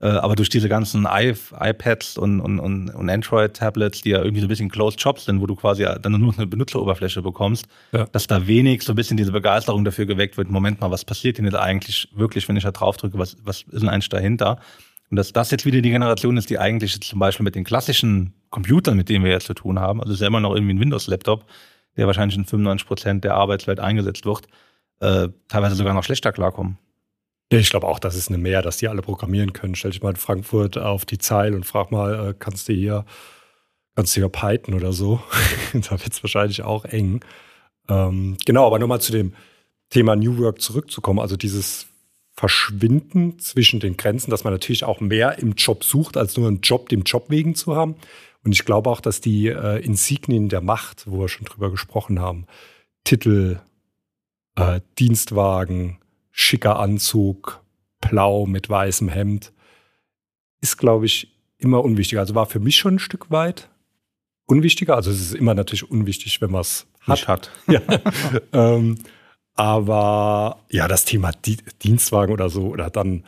[0.00, 4.48] Äh, aber durch diese ganzen iPads und, und, und Android-Tablets, die ja irgendwie so ein
[4.48, 8.06] bisschen closed shops sind, wo du quasi dann nur eine Benutzeroberfläche bekommst, ja.
[8.06, 11.36] dass da wenig so ein bisschen diese Begeisterung dafür geweckt wird, Moment mal, was passiert
[11.36, 14.58] denn jetzt eigentlich wirklich, wenn ich da drauf drücke, was, was ist denn eigentlich dahinter?
[15.10, 18.32] Und dass das jetzt wieder die Generation ist, die eigentlich zum Beispiel mit den klassischen
[18.48, 20.80] Computern, mit denen wir jetzt zu tun haben, also ist ja immer noch irgendwie ein
[20.80, 21.44] Windows-Laptop,
[21.96, 24.46] der wahrscheinlich in 95 Prozent der Arbeitswelt eingesetzt wird,
[25.00, 26.78] äh, teilweise sogar noch schlechter klarkommen.
[27.52, 29.74] Ich glaube auch, das ist eine Mehr, dass die alle programmieren können.
[29.74, 33.04] Stell dich mal in Frankfurt auf die Zeile und frag mal, äh, kannst du hier,
[33.96, 35.20] kannst du hier Python oder so?
[35.72, 37.24] da wird es wahrscheinlich auch eng.
[37.88, 39.34] Ähm, genau, aber nochmal zu dem
[39.90, 41.18] Thema New Work zurückzukommen.
[41.18, 41.88] Also dieses
[42.36, 46.60] Verschwinden zwischen den Grenzen, dass man natürlich auch mehr im Job sucht, als nur einen
[46.60, 47.96] Job dem Job wegen zu haben.
[48.44, 52.20] Und ich glaube auch, dass die äh, Insignien der Macht, wo wir schon drüber gesprochen
[52.20, 52.46] haben,
[53.02, 53.60] Titel,
[54.54, 55.98] äh, Dienstwagen,
[56.40, 57.62] schicker Anzug,
[58.00, 59.52] blau mit weißem Hemd,
[60.60, 62.20] ist, glaube ich, immer unwichtiger.
[62.20, 63.68] Also war für mich schon ein Stück weit
[64.46, 64.96] unwichtiger.
[64.96, 67.28] Also es ist immer natürlich unwichtig, wenn man es hat.
[67.28, 67.50] hat.
[67.68, 67.80] Ja.
[68.52, 68.98] ähm,
[69.54, 71.32] aber ja, das Thema
[71.82, 73.24] Dienstwagen oder so oder dann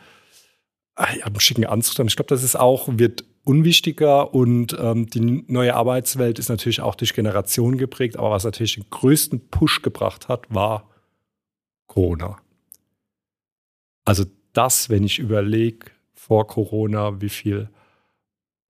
[0.95, 5.43] ah, ja, einen schicken Anzug ich glaube, das ist auch, wird unwichtiger und ähm, die
[5.47, 10.29] neue Arbeitswelt ist natürlich auch durch Generationen geprägt, aber was natürlich den größten Push gebracht
[10.29, 10.89] hat, war
[11.87, 12.37] Corona.
[14.05, 17.69] Also das, wenn ich überlege, vor Corona, wie viel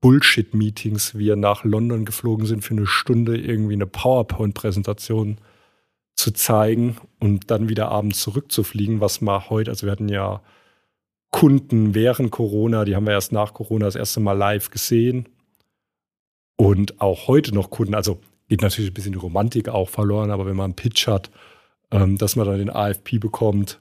[0.01, 5.37] Bullshit-Meetings wir nach London geflogen sind, für eine Stunde irgendwie eine PowerPoint-Präsentation
[6.15, 10.41] zu zeigen und dann wieder abends zurückzufliegen, was mal heute, also wir hatten ja
[11.31, 15.29] Kunden während Corona, die haben wir erst nach Corona das erste Mal live gesehen.
[16.55, 20.45] Und auch heute noch Kunden, also geht natürlich ein bisschen die Romantik auch verloren, aber
[20.45, 21.31] wenn man einen Pitch hat,
[21.91, 23.79] ähm, dass man dann den AFP bekommt,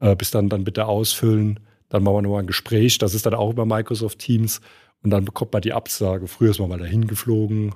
[0.00, 1.60] äh, bis dann, dann bitte ausfüllen.
[1.88, 2.98] Dann machen wir nochmal ein Gespräch.
[2.98, 4.60] Das ist dann auch über Microsoft Teams.
[5.02, 6.26] Und dann bekommt man die Absage.
[6.26, 7.74] Früher ist man mal dahin geflogen,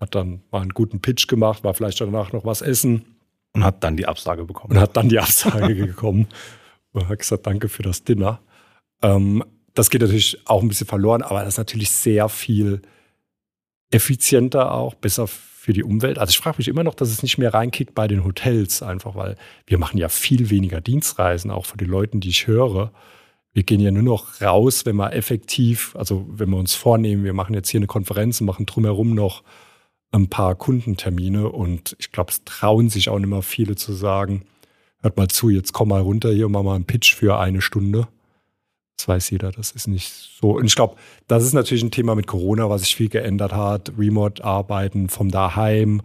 [0.00, 3.04] hat dann mal einen guten Pitch gemacht, war vielleicht danach noch was essen.
[3.52, 4.72] Und hat dann die Absage bekommen.
[4.72, 6.28] Und hat dann die Absage bekommen.
[6.92, 8.40] Und hat gesagt, danke für das Dinner.
[9.02, 12.82] Ähm, das geht natürlich auch ein bisschen verloren, aber das ist natürlich sehr viel
[13.90, 15.28] effizienter auch, besser
[15.64, 16.18] für die Umwelt.
[16.18, 19.14] Also ich frage mich immer noch, dass es nicht mehr reinkickt bei den Hotels, einfach
[19.14, 19.34] weil
[19.66, 22.92] wir machen ja viel weniger Dienstreisen, auch von den Leuten, die ich höre.
[23.54, 27.32] Wir gehen ja nur noch raus, wenn wir effektiv, also wenn wir uns vornehmen, wir
[27.32, 29.42] machen jetzt hier eine Konferenz und machen drumherum noch
[30.12, 34.42] ein paar Kundentermine und ich glaube, es trauen sich auch nicht mehr viele zu sagen,
[35.00, 37.62] hört mal zu, jetzt komm mal runter hier und mach mal einen Pitch für eine
[37.62, 38.06] Stunde.
[38.96, 40.52] Das weiß jeder, das ist nicht so.
[40.52, 43.92] Und ich glaube, das ist natürlich ein Thema mit Corona, was sich viel geändert hat.
[43.98, 46.02] Remote-Arbeiten vom Daheim,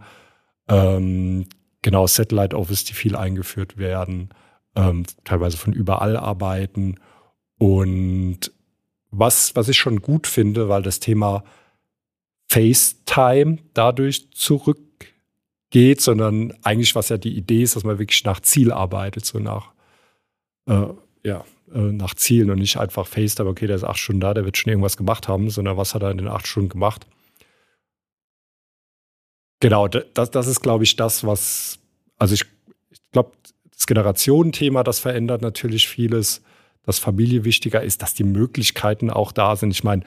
[0.68, 1.46] ähm,
[1.82, 4.30] genau, Satellite Office, die viel eingeführt werden,
[4.74, 6.96] ähm, teilweise von überall arbeiten.
[7.58, 8.52] Und
[9.10, 11.44] was, was ich schon gut finde, weil das Thema
[12.48, 18.72] FaceTime dadurch zurückgeht, sondern eigentlich was ja die Idee ist, dass man wirklich nach Ziel
[18.72, 19.72] arbeitet, so nach,
[20.66, 20.86] äh,
[21.22, 24.56] ja, nach Zielen und nicht einfach FaceTime, okay, der ist acht Stunden da, der wird
[24.56, 27.06] schon irgendwas gemacht haben, sondern was hat er in den acht Stunden gemacht.
[29.60, 31.78] Genau, das, das ist, glaube ich, das, was,
[32.18, 32.44] also ich,
[32.90, 33.32] ich glaube,
[33.72, 36.42] das Generationenthema, das verändert natürlich vieles,
[36.82, 39.70] dass Familie wichtiger ist, dass die Möglichkeiten auch da sind.
[39.70, 40.02] Ich meine,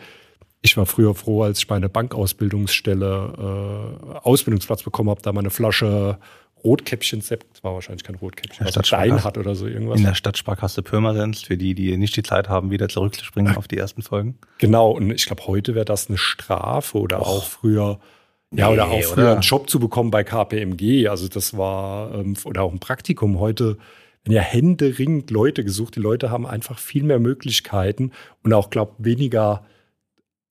[0.63, 6.17] ich war früher froh, als ich meine Bankausbildungsstelle äh, Ausbildungsplatz bekommen habe, da meine Flasche
[6.63, 9.99] Rotkäppchen-Sept, war wahrscheinlich kein Rotkäppchen, was Stein hat oder so irgendwas.
[9.99, 13.77] In der Stadtsparkasse Pirmasens, für die, die nicht die Zeit haben, wieder zurückzuspringen auf die
[13.77, 14.37] ersten Folgen.
[14.59, 17.27] Genau, und ich glaube, heute wäre das eine Strafe oder Och.
[17.27, 17.99] auch früher
[18.51, 19.31] Ja, oder auch früher oder?
[19.33, 21.07] einen Job zu bekommen bei KPMG.
[21.07, 23.39] Also das war, ähm, oder auch ein Praktikum.
[23.39, 23.77] Heute
[24.23, 25.95] werden ja händeringend Leute gesucht.
[25.95, 28.11] Die Leute haben einfach viel mehr Möglichkeiten
[28.43, 29.65] und auch, glaube weniger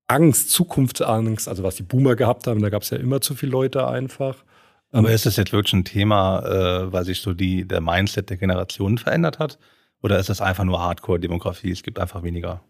[0.09, 3.53] Angst, Zukunftsangst, also was die Boomer gehabt haben, da gab es ja immer zu viele
[3.53, 4.45] Leute einfach.
[4.93, 8.37] Aber ist das jetzt wirklich ein Thema, äh, weil sich so die, der Mindset der
[8.37, 9.59] Generationen verändert hat?
[10.03, 11.71] Oder ist das einfach nur Hardcore-Demografie?
[11.71, 12.63] Es gibt einfach weniger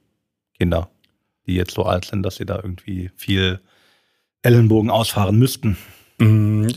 [0.56, 0.88] Kinder,
[1.46, 3.60] die jetzt so alt sind, dass sie da irgendwie viel
[4.42, 5.76] Ellenbogen ausfahren müssten.
[6.18, 6.68] Mm,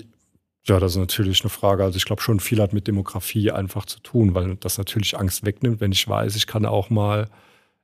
[0.63, 1.83] ja, das ist natürlich eine Frage.
[1.83, 5.45] Also ich glaube schon, viel hat mit Demografie einfach zu tun, weil das natürlich Angst
[5.45, 7.29] wegnimmt, wenn ich weiß, ich kann auch mal,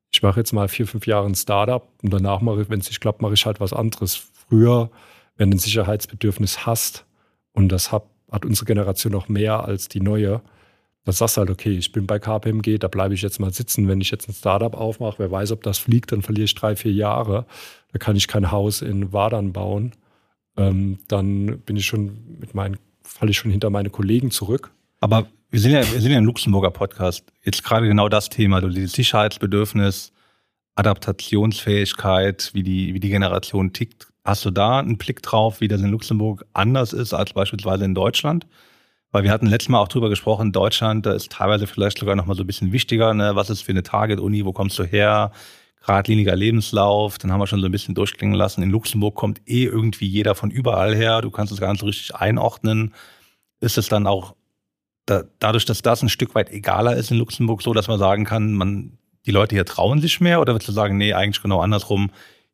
[0.10, 2.88] ich mache jetzt mal vier, fünf Jahre ein Startup und danach mache ich, wenn es
[2.88, 4.16] nicht klappt, mache ich halt was anderes.
[4.16, 4.90] Früher,
[5.36, 7.06] wenn du ein Sicherheitsbedürfnis hast,
[7.54, 10.42] und das hat, hat unsere Generation noch mehr als die neue,
[11.04, 13.88] dann sagst du halt, okay, ich bin bei KPMG, da bleibe ich jetzt mal sitzen.
[13.88, 16.76] Wenn ich jetzt ein Startup aufmache, wer weiß, ob das fliegt, dann verliere ich drei,
[16.76, 17.46] vier Jahre.
[17.92, 19.94] Da kann ich kein Haus in Wadern bauen.
[20.58, 24.72] Ähm, dann bin ich schon mit meinen, falle ich schon hinter meine Kollegen zurück.
[25.00, 27.26] Aber wir sind ja, wir sind ja ein Luxemburger Podcast.
[27.44, 30.12] Jetzt gerade genau das Thema, dieses Sicherheitsbedürfnis,
[30.76, 34.11] Adaptationsfähigkeit, wie die, wie die Generation tickt.
[34.24, 37.96] Hast du da einen Blick drauf, wie das in Luxemburg anders ist als beispielsweise in
[37.96, 38.46] Deutschland?
[39.12, 42.28] Weil wir hatten letztes Mal auch drüber gesprochen, Deutschland, da ist teilweise vielleicht sogar noch
[42.28, 43.36] mal so ein bisschen wichtiger, ne?
[43.36, 45.32] was ist für eine Target-Uni, wo kommst du her,
[45.82, 48.62] geradliniger Lebenslauf, dann haben wir schon so ein bisschen durchklingen lassen.
[48.62, 52.94] In Luxemburg kommt eh irgendwie jeder von überall her, du kannst nicht so richtig einordnen.
[53.60, 54.36] Ist es dann auch
[55.08, 58.26] da, dadurch, dass das ein Stück weit egaler ist in Luxemburg, so dass man sagen
[58.26, 61.60] kann, man, die Leute hier trauen sich mehr oder würdest du sagen, nee, eigentlich genau
[61.60, 62.12] andersrum,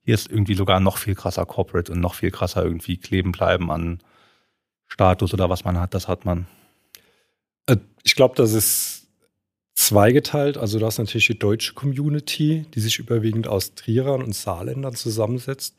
[0.07, 3.69] hier ist irgendwie sogar noch viel krasser Corporate und noch viel krasser irgendwie kleben bleiben
[3.69, 3.99] an
[4.87, 6.47] Status oder was man hat, das hat man.
[7.65, 9.07] Äh, ich glaube, das ist
[9.75, 10.55] zweigeteilt.
[10.55, 15.75] Also, das ist natürlich die deutsche Community, die sich überwiegend aus Trierern und Saarländern zusammensetzt.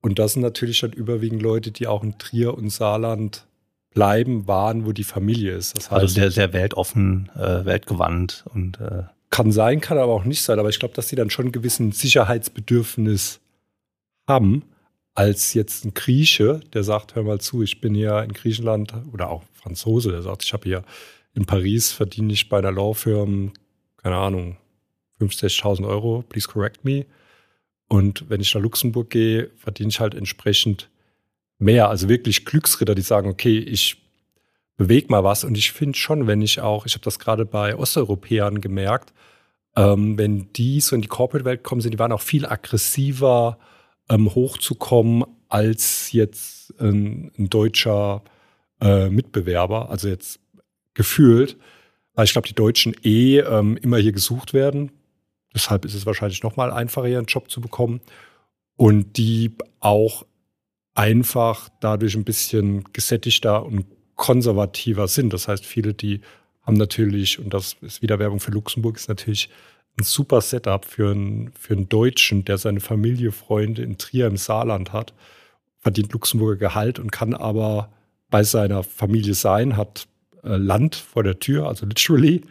[0.00, 3.46] Und das sind natürlich dann überwiegend Leute, die auch in Trier und Saarland
[3.94, 5.76] bleiben, waren, wo die Familie ist.
[5.76, 10.14] Das also heißt, also sehr, sehr weltoffen, äh, weltgewandt und äh kann sein, kann aber
[10.14, 10.58] auch nicht sein.
[10.58, 13.38] Aber ich glaube, dass sie dann schon einen gewissen Sicherheitsbedürfnis
[14.28, 14.62] haben
[15.14, 19.30] als jetzt ein Grieche, der sagt, hör mal zu, ich bin hier in Griechenland oder
[19.30, 20.84] auch Franzose, der sagt, ich habe hier
[21.34, 23.52] in Paris verdiene ich bei einer Law-Firm,
[23.96, 24.56] keine Ahnung,
[25.20, 27.06] 50.000 Euro, please correct me.
[27.88, 30.88] Und wenn ich nach Luxemburg gehe, verdiene ich halt entsprechend
[31.58, 31.88] mehr.
[31.88, 34.02] Also wirklich Glücksritter, die sagen, okay, ich
[34.76, 35.44] bewege mal was.
[35.44, 39.12] Und ich finde schon, wenn ich auch, ich habe das gerade bei Osteuropäern gemerkt,
[39.74, 43.58] ähm, wenn die so in die Corporate-Welt kommen sind, die waren auch viel aggressiver,
[44.08, 48.22] ähm, hochzukommen als jetzt ein, ein deutscher
[48.80, 49.90] äh, Mitbewerber.
[49.90, 50.40] Also jetzt
[50.94, 51.56] gefühlt,
[52.14, 54.90] weil ich glaube, die Deutschen eh ähm, immer hier gesucht werden.
[55.54, 58.00] Deshalb ist es wahrscheinlich noch mal einfacher, hier einen Job zu bekommen.
[58.76, 60.24] Und die auch
[60.94, 65.32] einfach dadurch ein bisschen gesättigter und konservativer sind.
[65.32, 66.20] Das heißt, viele, die
[66.62, 69.48] haben natürlich, und das ist wieder Werbung für Luxemburg, ist natürlich
[69.98, 74.36] ein super Setup für einen, für einen Deutschen, der seine Familie, Freunde in Trier im
[74.36, 75.12] Saarland hat,
[75.80, 77.90] verdient Luxemburger Gehalt und kann aber
[78.30, 80.06] bei seiner Familie sein, hat
[80.44, 82.42] äh, Land vor der Tür, also literally,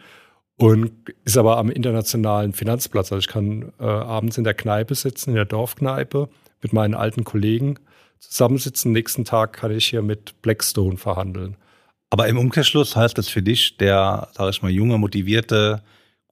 [0.56, 0.90] und
[1.24, 3.12] ist aber am internationalen Finanzplatz.
[3.12, 6.28] Also ich kann äh, abends in der Kneipe sitzen, in der Dorfkneipe,
[6.62, 7.78] mit meinen alten Kollegen
[8.18, 8.92] zusammensitzen.
[8.92, 11.56] Nächsten Tag kann ich hier mit Blackstone verhandeln.
[12.10, 15.82] Aber im Umkehrschluss heißt das für dich, der, sage ich mal, junge, motivierte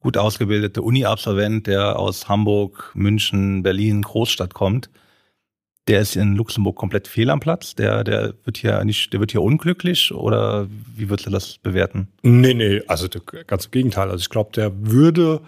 [0.00, 4.90] gut ausgebildete Uni-Absolvent, der aus Hamburg, München, Berlin, Großstadt kommt,
[5.88, 7.74] der ist in Luxemburg komplett fehl am Platz.
[7.74, 12.08] Der, der wird hier nicht, der wird hier unglücklich oder wie würdest du das bewerten?
[12.22, 13.08] Nee, nee, also
[13.46, 14.10] ganz im Gegenteil.
[14.10, 15.42] Also ich glaube, der würde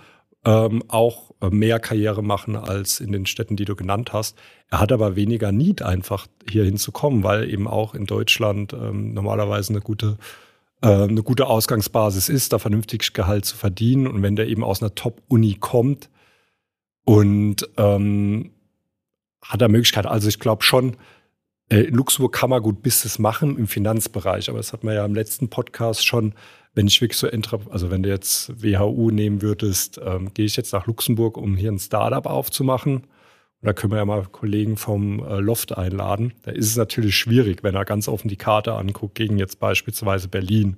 [0.45, 4.39] ähm, auch mehr Karriere machen als in den Städten, die du genannt hast.
[4.71, 9.73] Er hat aber weniger Need, einfach hier hinzukommen, weil eben auch in Deutschland ähm, normalerweise
[9.73, 10.48] eine gute äh,
[10.81, 14.07] eine gute Ausgangsbasis ist, da vernünftig Gehalt zu verdienen.
[14.07, 16.09] Und wenn der eben aus einer Top-Uni kommt
[17.05, 18.53] und ähm,
[19.43, 20.97] hat er Möglichkeit, also ich glaube schon,
[21.69, 25.05] äh, in Luxemburg kann man gut Business machen im Finanzbereich, aber das hat man ja
[25.05, 26.35] im letzten Podcast schon,
[26.75, 27.29] wenn ich wirklich so,
[27.71, 31.73] also wenn du jetzt WHU nehmen würdest, ähm, gehe ich jetzt nach Luxemburg, um hier
[31.73, 33.03] ein Startup aufzumachen
[33.63, 36.33] da können wir ja mal Kollegen vom äh, Loft einladen.
[36.43, 40.29] Da ist es natürlich schwierig, wenn er ganz offen die Karte anguckt, gegen jetzt beispielsweise
[40.29, 40.77] Berlin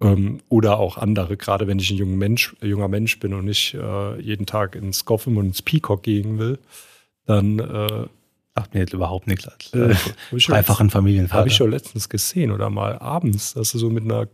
[0.00, 3.44] ähm, oder auch andere, gerade wenn ich ein junger Mensch, äh, junger Mensch bin und
[3.44, 6.58] nicht äh, jeden Tag ins Gotham und ins Peacock gehen will,
[7.26, 8.06] dann äh,
[8.56, 9.96] Sagt mir jetzt überhaupt nichts als äh,
[10.30, 11.40] dreifachen Familienvater.
[11.40, 14.28] Habe ich schon letztens gesehen oder mal abends, dass du so mit einer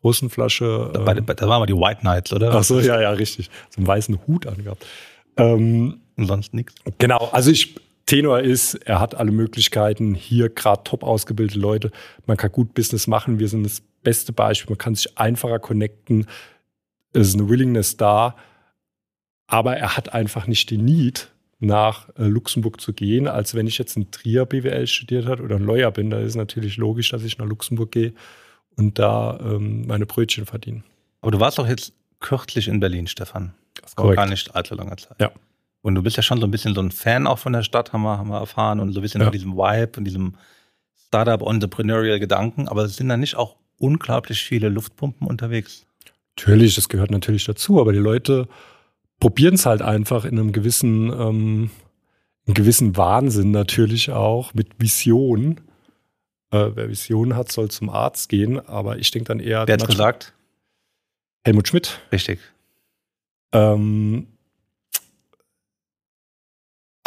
[0.00, 0.92] großen Flasche.
[0.94, 2.54] Ähm, da, da waren mal die White Knights, oder?
[2.54, 3.50] Ach so, ja, ja, richtig.
[3.70, 4.86] So einen weißen Hut angehabt.
[5.36, 6.74] Ähm, und sonst nichts.
[6.98, 7.76] Genau, also ich,
[8.06, 11.90] Tenor ist, er hat alle Möglichkeiten, hier gerade top ausgebildete Leute,
[12.26, 16.26] man kann gut Business machen, wir sind das beste Beispiel, man kann sich einfacher connecten,
[17.12, 18.36] es ist eine Willingness da,
[19.46, 23.78] aber er hat einfach nicht die Need, nach äh, Luxemburg zu gehen, als wenn ich
[23.78, 26.10] jetzt ein Trier BWL studiert habe oder ein Lawyer bin.
[26.10, 28.12] Da ist natürlich logisch, dass ich nach Luxemburg gehe
[28.76, 30.84] und da ähm, meine Brötchen verdiene.
[31.20, 33.54] Aber du warst doch jetzt kürzlich in Berlin, Stefan.
[33.96, 35.20] Vor gar nicht allzu langer Zeit.
[35.20, 35.32] Ja.
[35.88, 37.92] Und du bist ja schon so ein bisschen so ein Fan auch von der Stadt,
[37.92, 39.26] haben wir, haben wir erfahren, und so ein bisschen ja.
[39.26, 40.34] von diesem Vibe und diesem
[41.06, 42.68] Startup-Entrepreneurial-Gedanken.
[42.68, 45.86] Aber es sind da nicht auch unglaublich viele Luftpumpen unterwegs?
[46.36, 48.48] Natürlich, das gehört natürlich dazu, aber die Leute
[49.18, 51.70] probieren es halt einfach in einem gewissen, ähm,
[52.46, 55.60] einen gewissen Wahnsinn natürlich auch, mit Vision.
[56.50, 59.66] Äh, wer Vision hat, soll zum Arzt gehen, aber ich denke dann eher.
[59.66, 60.34] Wer hat gesagt?
[61.44, 62.00] Helmut Schmidt.
[62.12, 62.40] Richtig.
[63.52, 64.26] Ähm,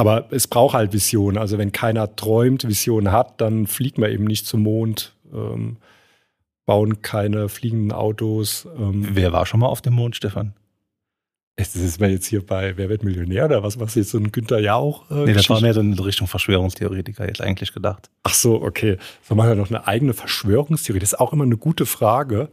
[0.01, 1.37] aber es braucht halt Vision.
[1.37, 5.77] Also wenn keiner träumt, Vision hat, dann fliegt man eben nicht zum Mond, ähm,
[6.65, 8.67] bauen keine fliegenden Autos.
[8.79, 9.09] Ähm.
[9.11, 10.53] Wer war schon mal auf dem Mond, Stefan?
[11.55, 14.31] Das ist mir jetzt hier bei Wer wird Millionär oder was, was jetzt so ein
[14.31, 15.11] Günther Jauch?
[15.11, 18.09] Äh, nee, das war mehr so in Richtung Verschwörungstheoretiker jetzt eigentlich gedacht.
[18.23, 18.97] Ach so, okay.
[19.21, 20.99] So machen wir noch eine eigene Verschwörungstheorie.
[20.99, 22.49] Das ist auch immer eine gute Frage.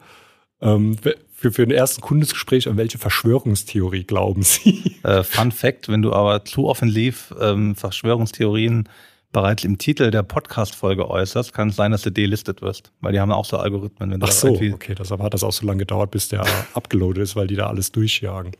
[0.60, 0.98] Ähm,
[1.38, 4.96] für, für ein erstes Kundesgespräch, an welche Verschwörungstheorie glauben Sie?
[5.04, 8.88] Äh, Fun Fact, wenn du aber zu offensiv ähm, Verschwörungstheorien
[9.30, 12.90] bereits im Titel der Podcast-Folge äußerst, kann es sein, dass du delistet wirst.
[13.00, 14.10] Weil die haben auch so Algorithmen.
[14.10, 14.96] Wenn Ach so, okay.
[14.98, 17.92] Deshalb hat das auch so lange gedauert, bis der abgeloadet ist, weil die da alles
[17.92, 18.52] durchjagen.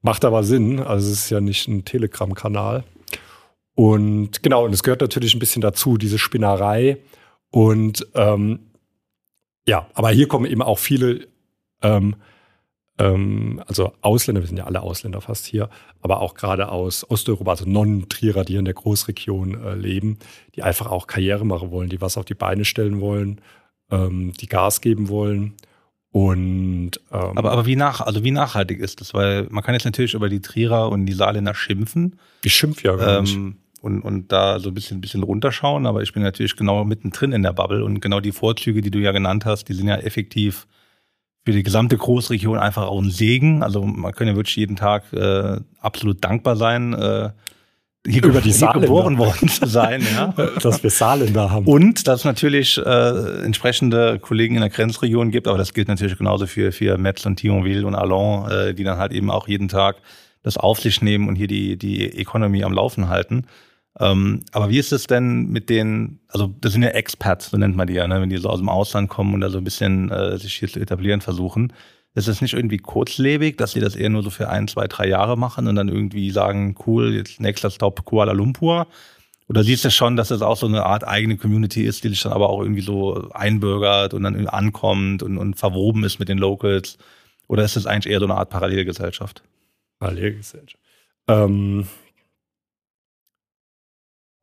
[0.00, 0.80] Macht aber Sinn.
[0.80, 2.82] Also es ist ja nicht ein Telegram-Kanal.
[3.74, 6.96] Und genau, und es gehört natürlich ein bisschen dazu, diese Spinnerei.
[7.50, 8.60] Und ähm,
[9.68, 11.28] ja, aber hier kommen eben auch viele
[11.84, 12.16] ähm,
[12.98, 15.68] ähm, also Ausländer, wir sind ja alle Ausländer fast hier,
[16.00, 20.18] aber auch gerade aus Osteuropa, also Non-Trierer, die hier in der Großregion äh, leben,
[20.54, 23.40] die einfach auch Karriere machen wollen, die was auf die Beine stellen wollen,
[23.90, 25.54] ähm, die Gas geben wollen.
[26.12, 29.12] Und ähm, aber, aber wie nach, also wie nachhaltig ist das?
[29.14, 32.20] Weil man kann jetzt natürlich über die Trierer und die Saarländer schimpfen.
[32.44, 33.34] Ich schimpf ja gar nicht.
[33.34, 36.84] Ähm, und, und da so ein bisschen, ein bisschen runterschauen, aber ich bin natürlich genau
[36.84, 39.88] mittendrin in der Bubble und genau die Vorzüge, die du ja genannt hast, die sind
[39.88, 40.68] ja effektiv
[41.44, 43.62] für die gesamte Großregion einfach auch ein Segen.
[43.62, 47.30] Also man kann ja wirklich jeden Tag äh, absolut dankbar sein, äh,
[48.06, 50.34] hier, über die hier geboren worden zu sein, ja.
[50.62, 51.66] dass wir Saarländer haben.
[51.66, 56.18] Und dass es natürlich äh, entsprechende Kollegen in der Grenzregion gibt, aber das gilt natürlich
[56.18, 59.68] genauso für, für Metz und Thionville und Allons, äh, die dann halt eben auch jeden
[59.68, 59.96] Tag
[60.42, 63.46] das auf sich nehmen und hier die, die Economy am Laufen halten.
[64.00, 67.76] Ähm, aber wie ist es denn mit den, also das sind ja Expats, so nennt
[67.76, 68.20] man die ja, ne?
[68.20, 70.68] wenn die so aus dem Ausland kommen und da so ein bisschen äh, sich hier
[70.68, 71.72] zu etablieren versuchen.
[72.16, 75.08] Ist es nicht irgendwie kurzlebig, dass sie das eher nur so für ein, zwei, drei
[75.08, 78.86] Jahre machen und dann irgendwie sagen, cool, jetzt nächster Stop Kuala Lumpur?
[79.48, 82.22] Oder siehst du schon, dass es auch so eine Art eigene Community ist, die sich
[82.22, 86.38] dann aber auch irgendwie so einbürgert und dann ankommt und, und verwoben ist mit den
[86.38, 86.98] Locals?
[87.46, 89.42] Oder ist es eigentlich eher so eine Art Parallelgesellschaft?
[89.98, 90.82] Parallelgesellschaft.
[91.28, 91.86] Ähm,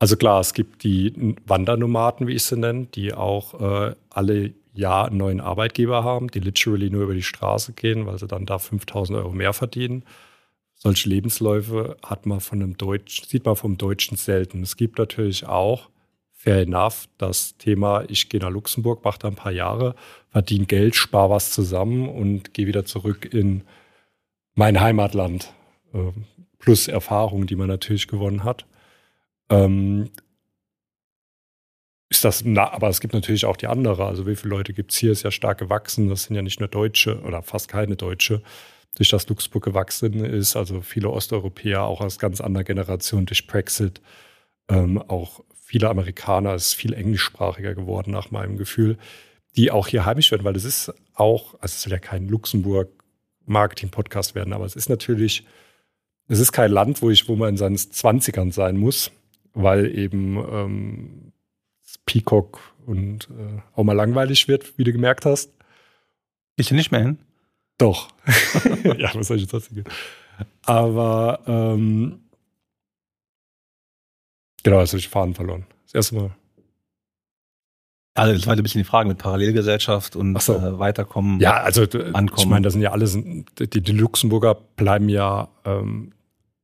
[0.01, 5.05] also klar, es gibt die Wandernomaden, wie ich sie nenne, die auch äh, alle Jahr
[5.05, 8.57] einen neuen Arbeitgeber haben, die literally nur über die Straße gehen, weil sie dann da
[8.57, 10.03] 5000 Euro mehr verdienen.
[10.73, 14.63] Solche Lebensläufe hat man von einem Deutschen, sieht man vom Deutschen selten.
[14.63, 15.89] Es gibt natürlich auch,
[16.31, 19.93] fair enough, das Thema, ich gehe nach Luxemburg, mache da ein paar Jahre,
[20.29, 23.65] verdiene Geld, spare was zusammen und gehe wieder zurück in
[24.55, 25.53] mein Heimatland.
[25.93, 26.25] Ähm,
[26.57, 28.65] plus Erfahrungen, die man natürlich gewonnen hat.
[29.51, 30.09] Ähm,
[32.09, 34.05] ist das, na, aber es gibt natürlich auch die andere.
[34.05, 36.09] Also wie viele Leute gibt es hier, ist ja stark gewachsen.
[36.09, 38.41] Das sind ja nicht nur Deutsche oder fast keine Deutsche,
[38.95, 40.55] durch das Luxemburg gewachsen ist.
[40.55, 44.01] Also viele Osteuropäer, auch aus ganz anderer Generation durch Brexit.
[44.67, 48.97] Ähm, auch viele Amerikaner, ist viel englischsprachiger geworden nach meinem Gefühl,
[49.55, 54.35] die auch hier heimisch werden, weil es ist auch, also es soll ja kein Luxemburg-Marketing-Podcast
[54.35, 55.45] werden, aber es ist natürlich,
[56.27, 59.11] es ist kein Land, wo ich, wo man in seinen Zwanzigern sein muss
[59.53, 61.31] weil eben ähm,
[62.05, 65.51] Peacock und äh, auch mal langweilig wird, wie du gemerkt hast.
[66.55, 67.19] Ich nicht mehr hin?
[67.77, 68.09] Doch.
[68.97, 69.85] ja, was soll ich jetzt erzählen?
[70.65, 72.19] Aber ähm,
[74.63, 75.65] genau, jetzt habe ich Faden verloren.
[75.85, 76.35] Das erste Mal.
[78.13, 80.55] Also das war ein bisschen die Frage mit Parallelgesellschaft und so.
[80.55, 81.39] äh, Weiterkommen.
[81.39, 82.31] Ja, also ankommen.
[82.37, 86.11] ich meine, das sind ja alles, die, die Luxemburger bleiben ja ähm,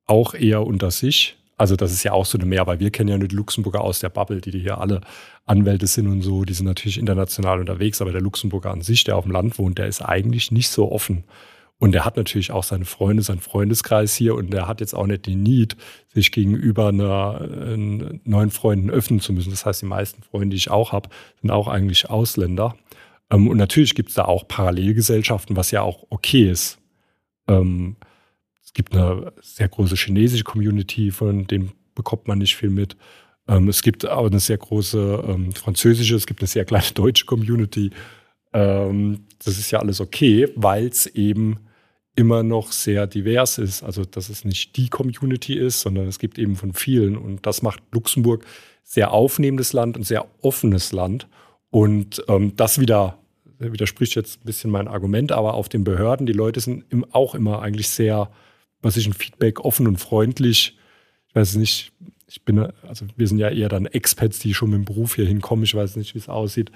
[0.06, 1.38] auch eher unter sich.
[1.58, 3.82] Also das ist ja auch so eine Mehr, weil wir kennen ja nur die Luxemburger
[3.82, 5.02] aus der Bubble, die hier alle
[5.46, 9.18] Anwälte sind und so, die sind natürlich international unterwegs, aber der Luxemburger an sich, der
[9.18, 11.24] auf dem Land wohnt, der ist eigentlich nicht so offen.
[11.80, 15.06] Und der hat natürlich auch seine Freunde, seinen Freundeskreis hier und der hat jetzt auch
[15.06, 15.78] nicht den Need,
[16.14, 17.78] sich gegenüber einer, äh,
[18.24, 19.52] neuen Freunden öffnen zu müssen.
[19.52, 21.10] Das heißt, die meisten Freunde, die ich auch habe,
[21.42, 22.76] sind auch eigentlich Ausländer.
[23.30, 26.80] Ähm, und natürlich gibt es da auch Parallelgesellschaften, was ja auch okay ist.
[28.68, 32.98] Es gibt eine sehr große chinesische Community, von dem bekommt man nicht viel mit.
[33.48, 37.26] Ähm, es gibt auch eine sehr große ähm, französische, es gibt eine sehr kleine deutsche
[37.26, 37.92] Community.
[38.52, 41.60] Ähm, das ist ja alles okay, weil es eben
[42.18, 43.84] immer noch sehr divers ist.
[43.84, 47.16] Also, dass es nicht die Community ist, sondern es gibt eben von vielen.
[47.16, 48.46] Und das macht Luxemburg
[48.84, 51.30] sehr aufnehmendes Land und sehr offenes Land.
[51.70, 53.18] Und ähm, das wieder
[53.60, 57.34] widerspricht jetzt ein bisschen mein Argument, aber auf den Behörden, die Leute sind im, auch
[57.34, 58.30] immer eigentlich sehr,
[58.82, 60.78] was ich ein Feedback offen und freundlich.
[61.30, 61.92] Ich weiß nicht,
[62.28, 65.26] ich bin, also wir sind ja eher dann Expats, die schon mit dem Beruf hier
[65.26, 65.64] hinkommen.
[65.64, 66.72] Ich weiß nicht, wie es aussieht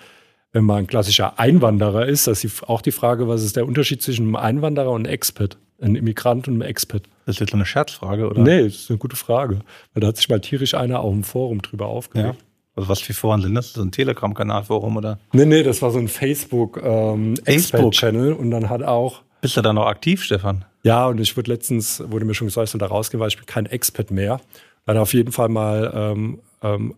[0.51, 4.01] wenn man ein klassischer Einwanderer ist, das ist auch die Frage, was ist der Unterschied
[4.01, 7.03] zwischen einem Einwanderer und einem Expat, einem Immigrant und einem Expat?
[7.25, 8.41] Das ist jetzt eine Scherzfrage, oder?
[8.41, 9.59] Nee, das ist eine gute Frage.
[9.93, 12.39] Weil da hat sich mal tierisch einer auf dem Forum drüber aufgeregt.
[12.39, 12.45] Ja.
[12.75, 13.73] Also was für Foren sind das?
[13.73, 15.19] So ein Telegram-Kanal-Forum oder?
[15.33, 19.21] Nee, nee, das war so ein Facebook, ähm, Expat-Channel und dann hat auch.
[19.41, 20.65] Bist du da noch aktiv, Stefan?
[20.83, 23.37] Ja, und ich wurde letztens, wurde mir schon gesagt, ich soll da rausgehen, weil ich
[23.37, 24.41] bin kein Expat mehr.
[24.85, 26.95] Dann auf jeden Fall mal ähm, ähm,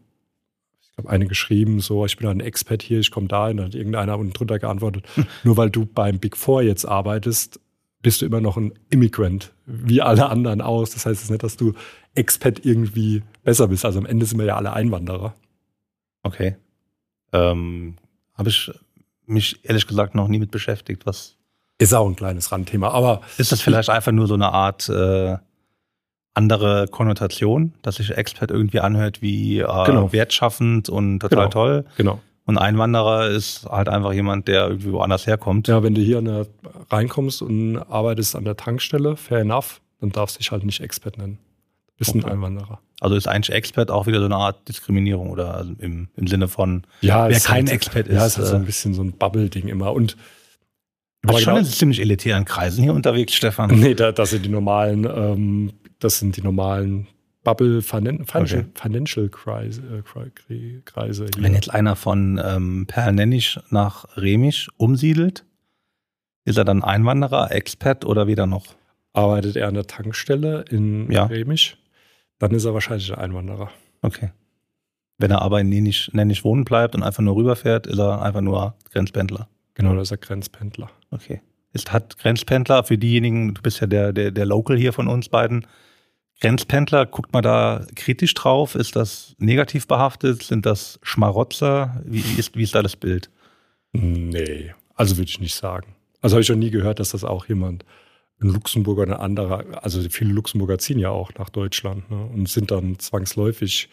[0.94, 3.66] ich habe eine geschrieben, so, ich bin ein Expert hier, ich komme da hin, dann
[3.68, 5.06] hat irgendeiner unten drunter geantwortet,
[5.44, 7.60] nur weil du beim Big Four jetzt arbeitest,
[8.04, 10.92] bist du immer noch ein Immigrant, wie alle anderen aus.
[10.92, 11.74] Das heißt jetzt nicht, dass du
[12.14, 13.86] Expert irgendwie besser bist.
[13.86, 15.34] Also am Ende sind wir ja alle Einwanderer.
[16.22, 16.58] Okay.
[17.32, 17.96] Ähm,
[18.36, 18.72] habe ich
[19.26, 21.38] mich ehrlich gesagt noch nie mit beschäftigt, was.
[21.84, 23.22] Ist auch ein kleines Randthema, aber.
[23.38, 25.38] Ist das vielleicht einfach nur so eine Art äh,
[26.34, 30.12] andere Konnotation, dass sich Expert irgendwie anhört wie äh, genau.
[30.12, 31.50] wertschaffend und total genau.
[31.50, 31.86] toll.
[31.98, 32.20] Genau.
[32.46, 35.68] Und Einwanderer ist halt einfach jemand, der irgendwie woanders herkommt.
[35.68, 36.48] Ja, wenn du hier der,
[36.90, 41.18] reinkommst und arbeitest an der Tankstelle, fair enough, dann darfst du dich halt nicht Expert
[41.18, 41.38] nennen.
[41.88, 42.26] Du bist okay.
[42.26, 42.80] ein Einwanderer.
[43.00, 46.48] Also ist eigentlich Expert auch wieder so eine Art Diskriminierung oder also im, im Sinne
[46.48, 48.16] von, ja, wer kein halt, Expert ist.
[48.16, 49.94] Ja, es ist so ein äh, bisschen so ein Bubble-Ding immer.
[49.94, 50.18] Und
[51.24, 53.72] Du bist schon genau, in ziemlich elitären Kreisen hier unterwegs, Stefan.
[53.80, 57.08] Nee, da, das sind die normalen ähm, das sind die normalen
[57.44, 58.66] Bubble Financial, okay.
[58.76, 59.82] Financial Kreise,
[60.50, 65.46] äh, Kreise Wenn jetzt einer von ähm, Perlnennisch nach Remisch umsiedelt,
[66.46, 68.76] ist er dann Einwanderer, Expert oder wieder noch?
[69.14, 71.26] Arbeitet er an der Tankstelle in ja.
[71.26, 71.78] Remisch,
[72.40, 73.70] dann ist er wahrscheinlich ein Einwanderer.
[74.02, 74.32] Okay.
[75.18, 78.42] Wenn er aber in Nennisch, Nennisch wohnen bleibt und einfach nur rüberfährt, ist er einfach
[78.42, 79.48] nur Grenzpendler.
[79.76, 80.90] Genau, das ist er Grenzpendler.
[81.14, 81.42] Okay.
[81.74, 85.30] Ist, hat Grenzpendler für diejenigen, du bist ja der, der, der Local hier von uns
[85.30, 85.66] beiden,
[86.42, 88.76] Grenzpendler, guckt man da kritisch drauf?
[88.76, 90.44] Ist das negativ behaftet?
[90.44, 92.02] Sind das Schmarotzer?
[92.06, 93.30] Wie ist, wie ist da das Bild?
[93.94, 95.96] Nee, also würde ich nicht sagen.
[96.22, 97.86] Also habe ich schon nie gehört, dass das auch jemand,
[98.42, 102.72] ein Luxemburger, ein anderer, also viele Luxemburger ziehen ja auch nach Deutschland ne, und sind
[102.72, 103.90] dann zwangsläufig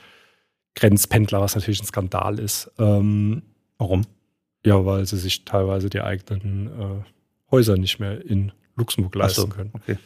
[0.74, 2.70] Grenzpendler, was natürlich ein Skandal ist.
[2.78, 3.42] Ähm,
[3.78, 4.02] Warum?
[4.64, 7.02] Ja, weil sie sich teilweise die eigenen äh,
[7.50, 9.70] Häuser nicht mehr in Luxemburg leisten so, können.
[9.72, 9.98] Okay.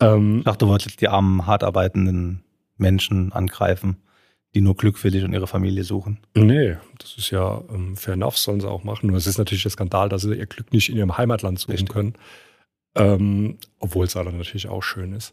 [0.00, 2.42] Ähm, ich dachte, du wolltest jetzt die armen, hart arbeitenden
[2.76, 3.96] Menschen angreifen,
[4.54, 6.18] die nur Glück für dich und ihre Familie suchen.
[6.34, 9.08] Nee, das ist ja ähm, fair enough, sollen sie auch machen.
[9.08, 11.72] Nur es ist natürlich der Skandal, dass sie ihr Glück nicht in ihrem Heimatland suchen
[11.72, 11.90] Richtig.
[11.90, 12.14] können.
[12.96, 15.32] Ähm, obwohl es da dann natürlich auch schön ist.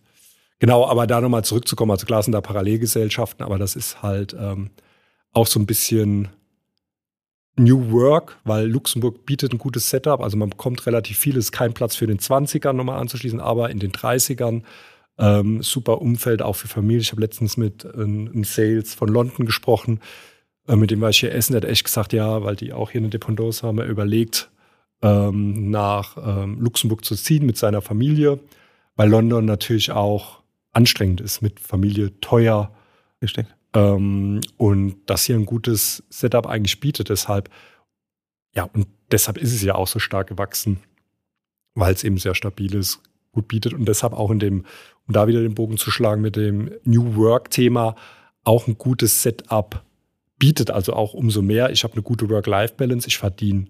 [0.59, 4.71] Genau, aber da nochmal zurückzukommen, also klar sind da Parallelgesellschaften, aber das ist halt ähm,
[5.31, 6.29] auch so ein bisschen
[7.57, 10.21] New Work, weil Luxemburg bietet ein gutes Setup.
[10.21, 13.79] Also man bekommt relativ viel, ist kein Platz für den 20ern nochmal anzuschließen, aber in
[13.79, 14.63] den 30ern
[15.17, 17.01] ähm, super Umfeld auch für Familie.
[17.01, 19.99] Ich habe letztens mit äh, einem Sales von London gesprochen,
[20.67, 22.91] äh, mit dem war ich hier essen, der hat echt gesagt, ja, weil die auch
[22.91, 24.49] hier eine Dependance haben, er überlegt,
[25.01, 28.39] ähm, nach ähm, Luxemburg zu ziehen mit seiner Familie,
[28.95, 30.41] weil London natürlich auch
[30.73, 32.71] anstrengend ist mit Familie, teuer.
[33.21, 33.47] Richtig.
[33.73, 37.09] Ähm, und das hier ein gutes Setup eigentlich bietet.
[37.09, 37.49] Deshalb,
[38.55, 40.79] ja, und deshalb ist es ja auch so stark gewachsen,
[41.75, 43.01] weil es eben sehr stabil ist,
[43.31, 44.65] gut bietet und deshalb auch in dem,
[45.07, 47.95] um da wieder den Bogen zu schlagen mit dem New Work-Thema,
[48.43, 49.83] auch ein gutes Setup
[50.39, 50.71] bietet.
[50.71, 51.71] Also auch umso mehr.
[51.71, 53.67] Ich habe eine gute Work-Life-Balance, ich verdiene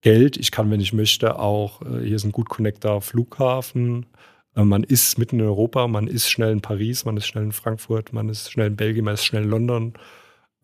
[0.00, 4.04] Geld, ich kann, wenn ich möchte, auch, äh, hier ist ein gut connector Flughafen,
[4.54, 8.12] man ist mitten in Europa, man ist schnell in Paris, man ist schnell in Frankfurt,
[8.12, 9.94] man ist schnell in Belgien, man ist schnell in London.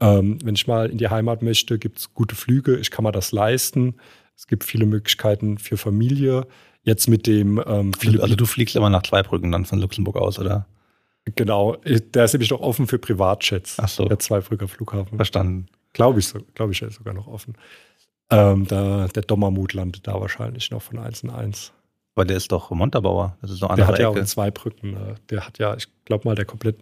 [0.00, 3.12] Ähm, wenn ich mal in die Heimat möchte, gibt es gute Flüge, ich kann mir
[3.12, 3.96] das leisten.
[4.36, 6.46] Es gibt viele Möglichkeiten für Familie.
[6.82, 10.38] Jetzt mit dem ähm, viele Also du fliegst immer nach Zweibrücken dann von Luxemburg aus,
[10.38, 10.66] oder?
[11.34, 13.76] Genau, der ist nämlich noch offen für Privatjets.
[13.78, 14.06] Ach so.
[14.06, 15.16] Der Zweibrücker Flughafen.
[15.16, 15.66] Verstanden.
[15.92, 17.54] Glaube ich, so, glaube ich, er ist sogar noch offen.
[18.30, 21.72] Ähm, da, der Dommermut landet da wahrscheinlich noch von 1 in 1.
[22.14, 23.36] Weil der ist doch Montabauer.
[23.40, 24.92] Das ist noch Der hat ja auch in zwei Brücken.
[24.92, 25.14] Ne?
[25.30, 26.76] Der hat ja, ich glaube mal, der komplett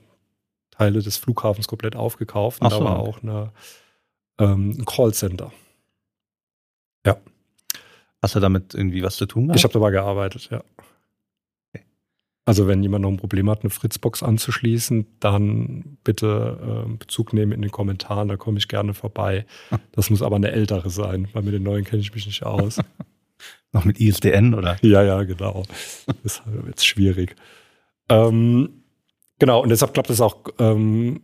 [0.70, 2.62] Teile des Flughafens komplett aufgekauft.
[2.62, 2.78] Und so.
[2.78, 3.52] da war auch eine,
[4.38, 5.52] ähm, ein Callcenter.
[7.04, 7.18] Ja.
[8.22, 9.58] Hast du damit irgendwie was zu tun gehabt?
[9.58, 10.62] Ich habe dabei gearbeitet, ja.
[12.48, 17.52] Also wenn jemand noch ein Problem hat, eine Fritzbox anzuschließen, dann bitte äh, Bezug nehmen
[17.52, 19.44] in den Kommentaren, da komme ich gerne vorbei.
[19.92, 22.80] Das muss aber eine ältere sein, weil mit den neuen kenne ich mich nicht aus.
[23.72, 24.78] noch mit ISDN, oder?
[24.82, 25.64] Ja, ja, genau.
[25.68, 27.36] Das ist jetzt schwierig.
[28.08, 28.82] Ähm,
[29.38, 31.22] genau, und deshalb klappt es auch ähm,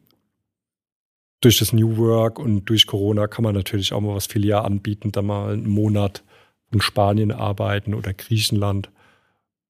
[1.41, 5.12] durch das New Work und durch Corona kann man natürlich auch mal was Filial anbieten,
[5.12, 6.23] da mal einen Monat
[6.73, 8.91] in Spanien arbeiten oder Griechenland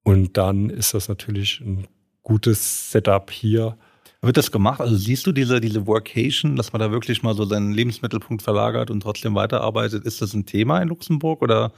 [0.04, 1.88] und dann ist das natürlich ein
[2.22, 3.76] gutes Setup hier.
[4.20, 4.80] Wird das gemacht?
[4.80, 8.90] Also siehst du diese, diese Workation, dass man da wirklich mal so seinen Lebensmittelpunkt verlagert
[8.90, 10.04] und trotzdem weiterarbeitet?
[10.04, 11.72] Ist das ein Thema in Luxemburg oder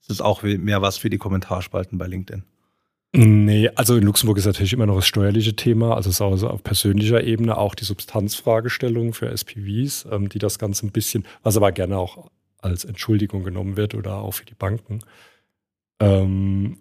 [0.00, 2.44] ist es auch mehr was für die Kommentarspalten bei LinkedIn?
[3.12, 6.48] Nee, also in Luxemburg ist natürlich immer noch das steuerliche Thema, also es ist also
[6.48, 11.56] auf persönlicher Ebene auch die Substanzfragestellung für SPVs, ähm, die das Ganze ein bisschen, was
[11.56, 15.00] aber gerne auch als Entschuldigung genommen wird oder auch für die Banken.
[15.98, 16.78] Ähm,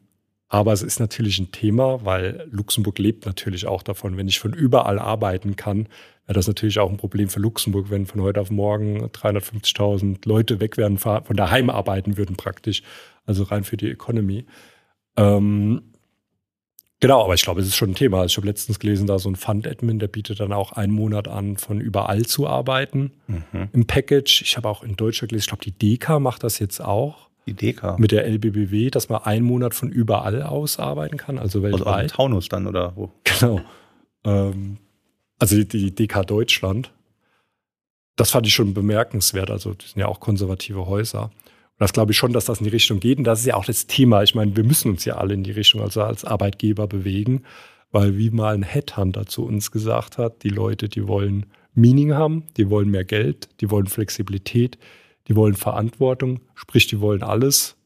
[0.49, 4.17] aber es ist natürlich ein Thema, weil Luxemburg lebt natürlich auch davon.
[4.17, 5.87] Wenn ich von überall arbeiten kann,
[6.25, 10.59] wäre das natürlich auch ein Problem für Luxemburg, wenn von heute auf morgen 350.000 Leute
[10.59, 12.81] weg werden, von daheim arbeiten würden praktisch.
[13.25, 14.45] Also rein für die Economy.
[15.15, 15.81] Ähm,
[16.99, 18.25] genau, aber ich glaube, es ist schon ein Thema.
[18.25, 21.57] Ich habe letztens gelesen, da so ein Fund-Admin, der bietet dann auch einen Monat an,
[21.57, 23.69] von überall zu arbeiten mhm.
[23.73, 24.41] im Package.
[24.41, 27.29] Ich habe auch in Deutschland gelesen, ich glaube, die DK macht das jetzt auch.
[27.45, 27.97] Die DK.
[27.97, 31.87] Mit der LBBW, dass man einen Monat von überall aus arbeiten kann, also weltweit.
[31.87, 33.11] Also aus Taunus dann oder wo?
[33.23, 33.61] Genau.
[34.23, 34.77] Ähm,
[35.39, 36.91] also die, die DK Deutschland.
[38.17, 39.49] Das fand ich schon bemerkenswert.
[39.49, 41.31] Also, das sind ja auch konservative Häuser.
[41.79, 43.17] Das glaube ich schon, dass das in die Richtung geht.
[43.17, 44.21] Und das ist ja auch das Thema.
[44.21, 47.43] Ich meine, wir müssen uns ja alle in die Richtung, also als Arbeitgeber bewegen.
[47.91, 52.43] Weil, wie mal ein Headhunter zu uns gesagt hat, die Leute, die wollen Meaning haben,
[52.57, 54.77] die wollen mehr Geld, die wollen Flexibilität,
[55.27, 57.77] die wollen Verantwortung, sprich, die wollen alles.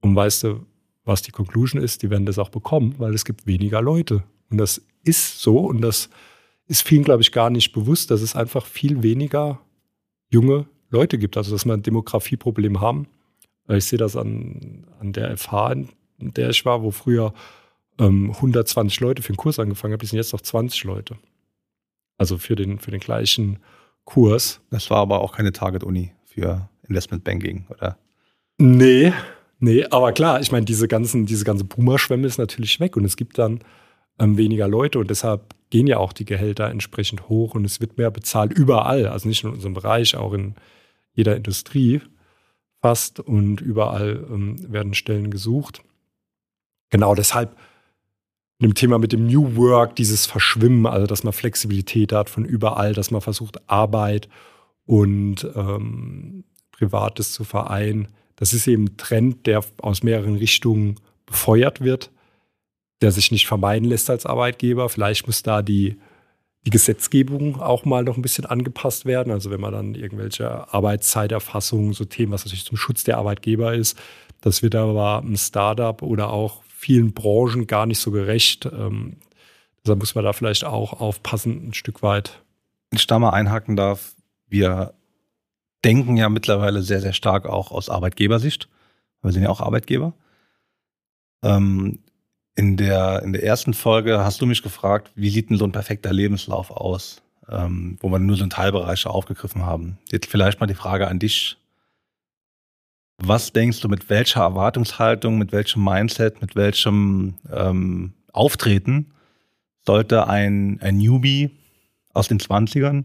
[0.00, 0.66] Und weißt du,
[1.04, 2.02] was die Conclusion ist?
[2.02, 4.24] Die werden das auch bekommen, weil es gibt weniger Leute.
[4.50, 6.10] Und das ist so und das
[6.66, 9.60] ist vielen, glaube ich, gar nicht bewusst, dass es einfach viel weniger
[10.28, 11.36] junge Leute gibt.
[11.36, 13.06] Also, dass wir ein Demografieproblem haben.
[13.76, 17.32] Ich sehe das an, an der FH, in der ich war, wo früher
[17.98, 21.16] ähm, 120 Leute für den Kurs angefangen haben, die sind jetzt noch 20 Leute.
[22.18, 23.58] Also für den, für den gleichen
[24.04, 24.60] Kurs.
[24.70, 27.96] Das war aber auch keine Target-Uni für Investmentbanking, oder?
[28.58, 29.12] Nee,
[29.58, 33.16] nee, aber klar, ich meine, diese ganzen, diese ganze Boomer-Schwemme ist natürlich weg und es
[33.16, 33.60] gibt dann
[34.18, 37.96] ähm, weniger Leute und deshalb gehen ja auch die Gehälter entsprechend hoch und es wird
[37.96, 40.56] mehr bezahlt überall, also nicht nur in unserem Bereich, auch in
[41.14, 42.00] jeder Industrie
[42.80, 45.82] fast und überall ähm, werden Stellen gesucht.
[46.90, 47.56] Genau deshalb
[48.60, 52.92] dem Thema mit dem New Work, dieses Verschwimmen, also dass man Flexibilität hat von überall,
[52.92, 54.28] dass man versucht, Arbeit
[54.84, 58.08] und ähm, Privates zu vereinen.
[58.36, 62.10] Das ist eben ein Trend, der aus mehreren Richtungen befeuert wird,
[63.00, 64.88] der sich nicht vermeiden lässt als Arbeitgeber.
[64.88, 65.98] Vielleicht muss da die,
[66.66, 69.32] die Gesetzgebung auch mal noch ein bisschen angepasst werden.
[69.32, 73.98] Also wenn man dann irgendwelche Arbeitszeiterfassungen, so Themen, was natürlich zum Schutz der Arbeitgeber ist,
[74.40, 78.66] das wird aber einem Startup oder auch vielen Branchen gar nicht so gerecht.
[78.66, 79.16] Ähm,
[79.84, 82.42] deshalb muss man da vielleicht auch aufpassen, ein Stück weit.
[82.90, 84.14] Wenn ich da mal einhaken darf,
[84.46, 84.94] wir
[85.84, 88.68] denken ja mittlerweile sehr, sehr stark auch aus Arbeitgebersicht.
[89.22, 90.14] Wir sind ja auch Arbeitgeber.
[91.42, 92.00] Ähm,
[92.56, 95.72] in, der, in der ersten Folge hast du mich gefragt, wie sieht denn so ein
[95.72, 99.98] perfekter Lebenslauf aus, ähm, wo wir nur so einen Teilbereich aufgegriffen haben.
[100.10, 101.56] Jetzt vielleicht mal die Frage an dich.
[103.18, 109.12] Was denkst du, mit welcher Erwartungshaltung, mit welchem Mindset, mit welchem ähm, Auftreten
[109.84, 111.50] sollte ein, ein Newbie
[112.12, 113.04] aus den 20ern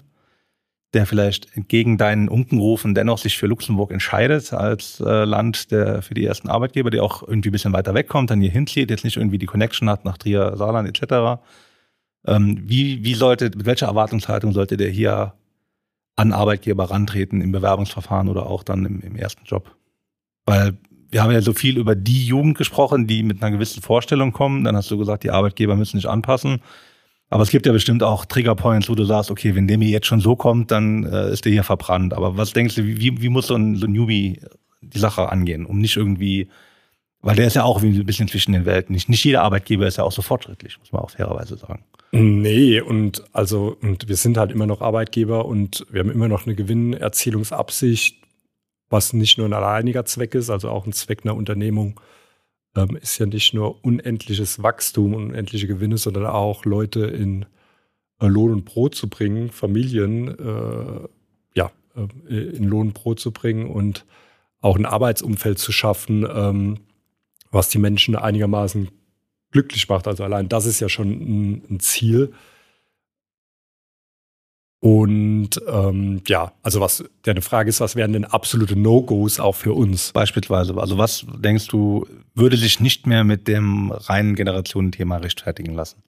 [0.95, 6.13] der vielleicht entgegen deinen Unkenrufen dennoch sich für Luxemburg entscheidet als äh, Land der für
[6.13, 9.17] die ersten Arbeitgeber, der auch irgendwie ein bisschen weiter wegkommt, dann hier hinzieht, jetzt nicht
[9.17, 11.41] irgendwie die Connection hat nach Trier, Saarland etc.
[12.25, 15.33] Ähm, wie, wie sollte, mit welcher Erwartungshaltung sollte der hier
[16.15, 19.75] an Arbeitgeber rantreten im Bewerbungsverfahren oder auch dann im, im ersten Job?
[20.45, 20.77] Weil
[21.11, 24.63] wir haben ja so viel über die Jugend gesprochen, die mit einer gewissen Vorstellung kommen.
[24.63, 26.61] Dann hast du gesagt, die Arbeitgeber müssen sich anpassen.
[27.29, 30.07] Aber es gibt ja bestimmt auch Triggerpoints, wo du sagst, okay, wenn der mir jetzt
[30.07, 32.13] schon so kommt, dann äh, ist der hier verbrannt.
[32.13, 34.39] Aber was denkst du, wie, wie muss so ein, so ein Newbie
[34.81, 36.49] die Sache angehen, um nicht irgendwie,
[37.21, 38.93] weil der ist ja auch wie ein bisschen zwischen den Welten.
[38.93, 41.83] Nicht, nicht jeder Arbeitgeber ist ja auch so fortschrittlich, muss man auch fairerweise sagen.
[42.11, 46.45] Nee, und also, und wir sind halt immer noch Arbeitgeber und wir haben immer noch
[46.45, 48.21] eine Gewinnerzielungsabsicht,
[48.89, 51.99] was nicht nur ein alleiniger Zweck ist, also auch ein Zweck einer Unternehmung,
[52.75, 57.45] ähm, ist ja nicht nur unendliches Wachstum und unendliche Gewinne, sondern auch Leute in
[58.19, 61.07] äh, Lohn und Brot zu bringen, Familien äh,
[61.55, 64.05] ja, äh, in Lohn und Brot zu bringen und
[64.61, 66.79] auch ein Arbeitsumfeld zu schaffen, ähm,
[67.51, 68.89] was die Menschen einigermaßen
[69.51, 70.07] glücklich macht.
[70.07, 72.33] Also allein das ist ja schon ein, ein Ziel.
[74.85, 79.73] Und ähm, ja, also was deine Frage ist, was wären denn absolute No-Gos auch für
[79.73, 80.11] uns?
[80.11, 82.05] Beispielsweise, also was denkst du,
[82.35, 86.03] würde sich nicht mehr mit dem reinen Generationenthema rechtfertigen lassen?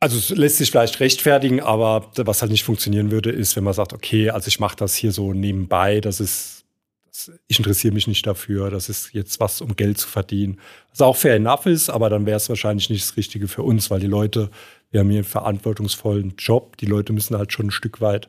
[0.00, 3.74] Also es lässt sich vielleicht rechtfertigen, aber was halt nicht funktionieren würde, ist, wenn man
[3.74, 6.64] sagt, okay, also ich mache das hier so nebenbei, das ist,
[7.06, 10.58] das, ich interessiere mich nicht dafür, das ist jetzt was, um Geld zu verdienen.
[10.90, 13.92] Was auch fair enough ist, aber dann wäre es wahrscheinlich nicht das Richtige für uns,
[13.92, 14.50] weil die Leute
[14.90, 16.76] wir haben hier einen verantwortungsvollen Job.
[16.78, 18.28] Die Leute müssen halt schon ein Stück weit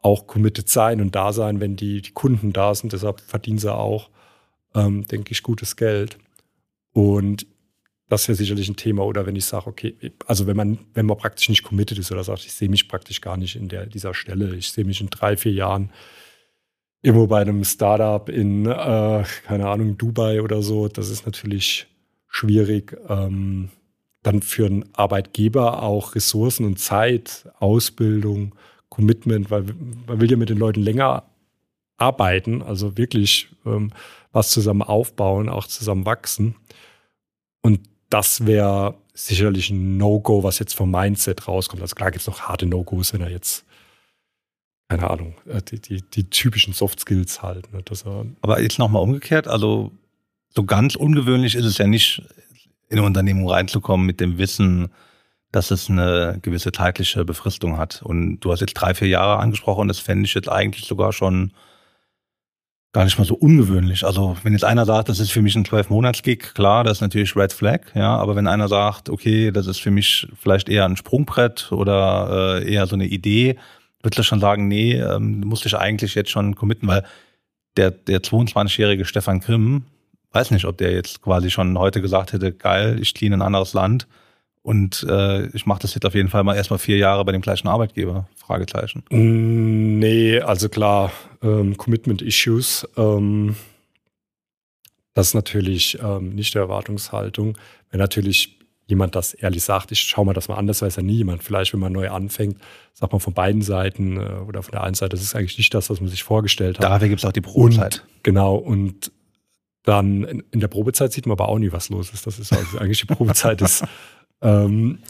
[0.00, 2.92] auch committed sein und da sein, wenn die, die Kunden da sind.
[2.92, 4.10] Deshalb verdienen sie auch,
[4.74, 6.18] ähm, denke ich, gutes Geld.
[6.92, 7.46] Und
[8.08, 9.04] das wäre sicherlich ein Thema.
[9.04, 9.96] Oder wenn ich sage, okay,
[10.26, 13.20] also wenn man, wenn man praktisch nicht committed ist oder sagt, ich sehe mich praktisch
[13.20, 15.90] gar nicht in der, dieser Stelle, ich sehe mich in drei, vier Jahren
[17.02, 21.86] irgendwo bei einem Startup in, äh, keine Ahnung, Dubai oder so, das ist natürlich
[22.28, 22.96] schwierig.
[23.08, 23.70] Ähm,
[24.22, 28.54] dann für einen Arbeitgeber auch Ressourcen und Zeit, Ausbildung,
[28.88, 29.64] Commitment, weil
[30.06, 31.24] man will ja mit den Leuten länger
[31.96, 33.92] arbeiten, also wirklich ähm,
[34.32, 36.56] was zusammen aufbauen, auch zusammen wachsen.
[37.62, 41.82] Und das wäre sicherlich ein No-Go, was jetzt vom Mindset rauskommt.
[41.82, 43.64] Also klar gibt es noch harte No-Gos, wenn er jetzt,
[44.88, 47.72] keine Ahnung, äh, die, die, die typischen Soft Skills halt.
[47.72, 47.82] Ne,
[48.40, 49.92] Aber jetzt nochmal umgekehrt, also
[50.54, 52.22] so ganz ungewöhnlich ist es ja nicht,
[52.90, 54.88] in eine Unternehmung reinzukommen mit dem Wissen,
[55.52, 58.02] dass es eine gewisse zeitliche Befristung hat.
[58.02, 61.52] Und du hast jetzt drei, vier Jahre angesprochen, das fände ich jetzt eigentlich sogar schon
[62.92, 64.04] gar nicht mal so ungewöhnlich.
[64.04, 67.36] Also wenn jetzt einer sagt, das ist für mich ein Zwölf-Monats-Gig, klar, das ist natürlich
[67.36, 70.96] Red Flag, ja, aber wenn einer sagt, okay, das ist für mich vielleicht eher ein
[70.96, 73.56] Sprungbrett oder äh, eher so eine Idee,
[74.02, 77.04] würde ich schon sagen, nee, ähm, musste ich eigentlich jetzt schon committen, weil
[77.76, 79.84] der, der 22-jährige Stefan Grimm,
[80.32, 83.42] weiß nicht, ob der jetzt quasi schon heute gesagt hätte, geil, ich ziehe in ein
[83.42, 84.06] anderes Land
[84.62, 87.40] und äh, ich mache das jetzt auf jeden Fall mal erstmal vier Jahre bei dem
[87.40, 88.28] gleichen Arbeitgeber.
[88.36, 89.02] Fragezeichen.
[89.10, 91.12] Mm, nee, also klar,
[91.42, 92.86] ähm, Commitment Issues.
[92.96, 93.56] Ähm,
[95.14, 97.56] das ist natürlich ähm, nicht der Erwartungshaltung.
[97.90, 101.02] Wenn natürlich jemand das ehrlich sagt, ich schaue mal das mal an, das weiß ja
[101.02, 101.42] nie jemand.
[101.42, 102.58] Vielleicht, wenn man neu anfängt,
[102.92, 105.72] sagt man von beiden Seiten äh, oder von der einen Seite, das ist eigentlich nicht
[105.72, 106.84] das, was man sich vorgestellt hat.
[106.84, 108.04] Dafür gibt es auch die Probezeit.
[108.04, 109.10] Und, genau, und
[109.82, 112.26] dann in, in, der Probezeit sieht man aber auch nie, was los ist.
[112.26, 113.84] Das ist also eigentlich die Probezeit ist.
[114.42, 115.00] Ähm,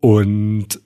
[0.00, 0.80] und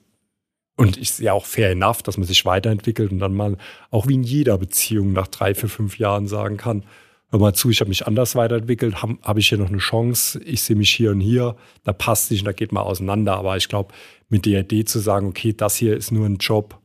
[0.75, 3.57] und ist ja auch fair enough, dass man sich weiterentwickelt und dann mal
[3.91, 6.83] auch wie in jeder Beziehung nach drei, vier, fünf Jahren sagen kann,
[7.29, 10.39] hör mal zu, ich habe mich anders weiterentwickelt, habe hab ich hier noch eine Chance,
[10.43, 13.37] ich sehe mich hier und hier, da passt nicht und da geht man auseinander.
[13.37, 13.93] Aber ich glaube,
[14.29, 16.79] mit der Idee zu sagen, okay, das hier ist nur ein Job,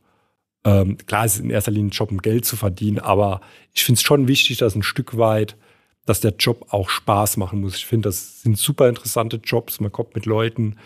[0.65, 3.41] ähm, klar, es ist in erster Linie ein Job, um Geld zu verdienen, aber
[3.73, 5.57] ich finde es schon wichtig, dass ein Stück weit
[6.05, 7.75] dass der Job auch Spaß machen muss.
[7.75, 9.79] Ich finde, das sind super interessante Jobs.
[9.79, 10.77] Man kommt mit Leuten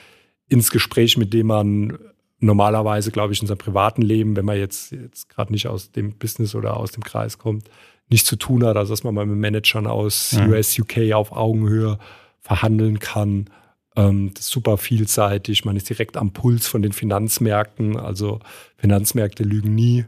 [0.47, 1.97] ins Gespräch, mit denen man
[2.39, 6.13] normalerweise, glaube ich, in seinem privaten Leben, wenn man jetzt, jetzt gerade nicht aus dem
[6.13, 7.69] Business oder aus dem Kreis kommt,
[8.09, 8.77] nicht zu tun hat.
[8.77, 10.49] Also, dass man mal mit Managern aus mhm.
[10.49, 11.97] US, UK auf Augenhöhe
[12.39, 13.49] verhandeln kann.
[13.95, 15.65] Ähm, das ist super vielseitig.
[15.65, 17.97] Man ist direkt am Puls von den Finanzmärkten.
[17.97, 18.39] Also,
[18.77, 20.05] Finanzmärkte lügen nie.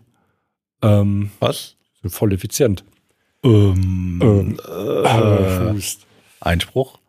[0.82, 1.76] Ähm, Was?
[2.06, 2.86] Voll effizient.
[3.44, 5.82] Ähm, ähm, äh,
[6.42, 7.00] Einspruch.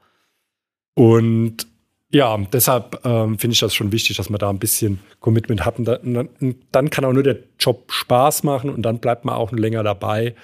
[0.94, 1.66] Und
[2.12, 5.78] ja, deshalb ähm, finde ich das schon wichtig, dass man da ein bisschen Commitment hat.
[5.78, 6.28] Und dann,
[6.72, 10.34] dann, kann auch nur der Job Spaß machen und dann bleibt man auch länger dabei.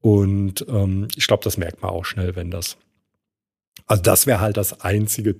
[0.00, 2.78] Und ähm, ich glaube, das merkt man auch schnell, wenn das.
[3.86, 5.36] Also, das wäre halt das einzige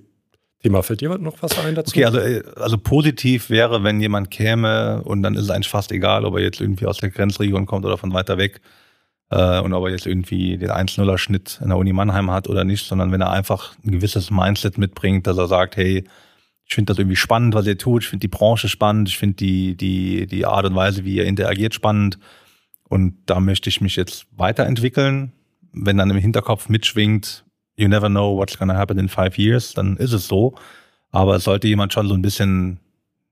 [0.61, 0.83] Thema.
[0.83, 1.91] Fällt dir noch was ein dazu?
[1.91, 5.91] Okay, also, äh, also positiv wäre, wenn jemand käme und dann ist es eigentlich fast
[5.91, 8.61] egal, ob er jetzt irgendwie aus der Grenzregion kommt oder von weiter weg
[9.31, 12.85] äh, und ob er jetzt irgendwie den 1-0er-Schnitt in der Uni Mannheim hat oder nicht,
[12.85, 16.03] sondern wenn er einfach ein gewisses Mindset mitbringt, dass er sagt, hey,
[16.65, 19.35] ich finde das irgendwie spannend, was ihr tut, ich finde die Branche spannend, ich finde
[19.35, 22.19] die, die, die Art und Weise, wie ihr interagiert, spannend
[22.91, 25.31] und da möchte ich mich jetzt weiterentwickeln.
[25.71, 27.45] Wenn dann im Hinterkopf mitschwingt,
[27.77, 30.55] you never know what's gonna happen in five years, dann ist es so.
[31.09, 32.81] Aber es sollte jemand schon so ein bisschen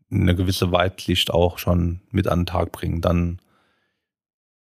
[0.10, 3.02] eine gewisse Weitsicht auch schon mit an den Tag bringen.
[3.02, 3.40] Dann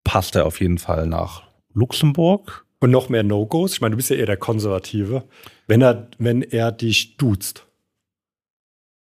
[0.06, 1.42] passt er auf jeden Fall nach
[1.74, 2.64] Luxemburg.
[2.78, 3.72] Und noch mehr No-Gos?
[3.72, 5.24] Ich meine, du bist ja eher der Konservative.
[5.66, 7.66] Wenn er, wenn er dich duzt.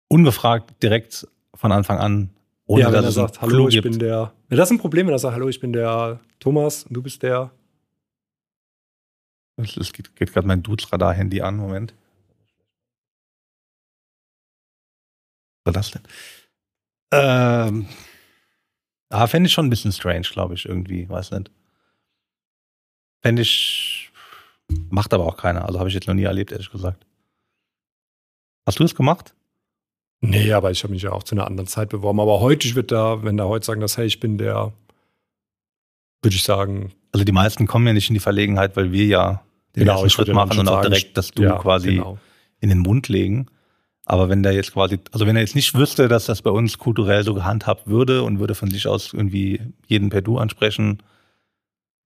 [0.09, 2.31] Ungefragt direkt von Anfang an.
[2.67, 3.85] Ohne ja, wenn dass er sagt, hallo, ich gibt.
[3.85, 4.33] bin der.
[4.49, 7.23] Wäre das ein Problem, wenn er sagt, hallo, ich bin der Thomas und du bist
[7.23, 7.51] der.
[9.57, 11.95] Es geht, geht gerade mein Dudes-Radar-Handy an, Moment.
[15.65, 16.03] Was war das denn?
[17.13, 17.89] Ähm
[19.11, 21.51] ah, fände ich schon ein bisschen strange, glaube ich, irgendwie, weiß nicht.
[23.23, 24.11] Fände ich,
[24.91, 25.65] macht aber auch keiner.
[25.67, 27.07] Also habe ich jetzt noch nie erlebt, ehrlich gesagt.
[28.67, 29.35] Hast du das gemacht?
[30.21, 32.19] Nee, aber ich habe mich ja auch zu einer anderen Zeit beworben.
[32.21, 34.73] Aber heute, ich würde da, wenn da heute sagen, dass, hey, ich bin der,
[36.23, 36.93] würde ich sagen.
[37.13, 39.45] Also die meisten kommen ja nicht in die Verlegenheit, weil wir ja
[39.77, 42.19] den Genau, ersten Schritt machen und auch direkt das Du ja, quasi Genau.
[42.61, 43.49] in den Mund legen.
[44.07, 46.79] Aber wenn der jetzt quasi, also wenn er jetzt nicht wüsste, dass das bei uns
[46.79, 51.03] kulturell so gehandhabt würde und würde von sich aus irgendwie jeden per Du ansprechen,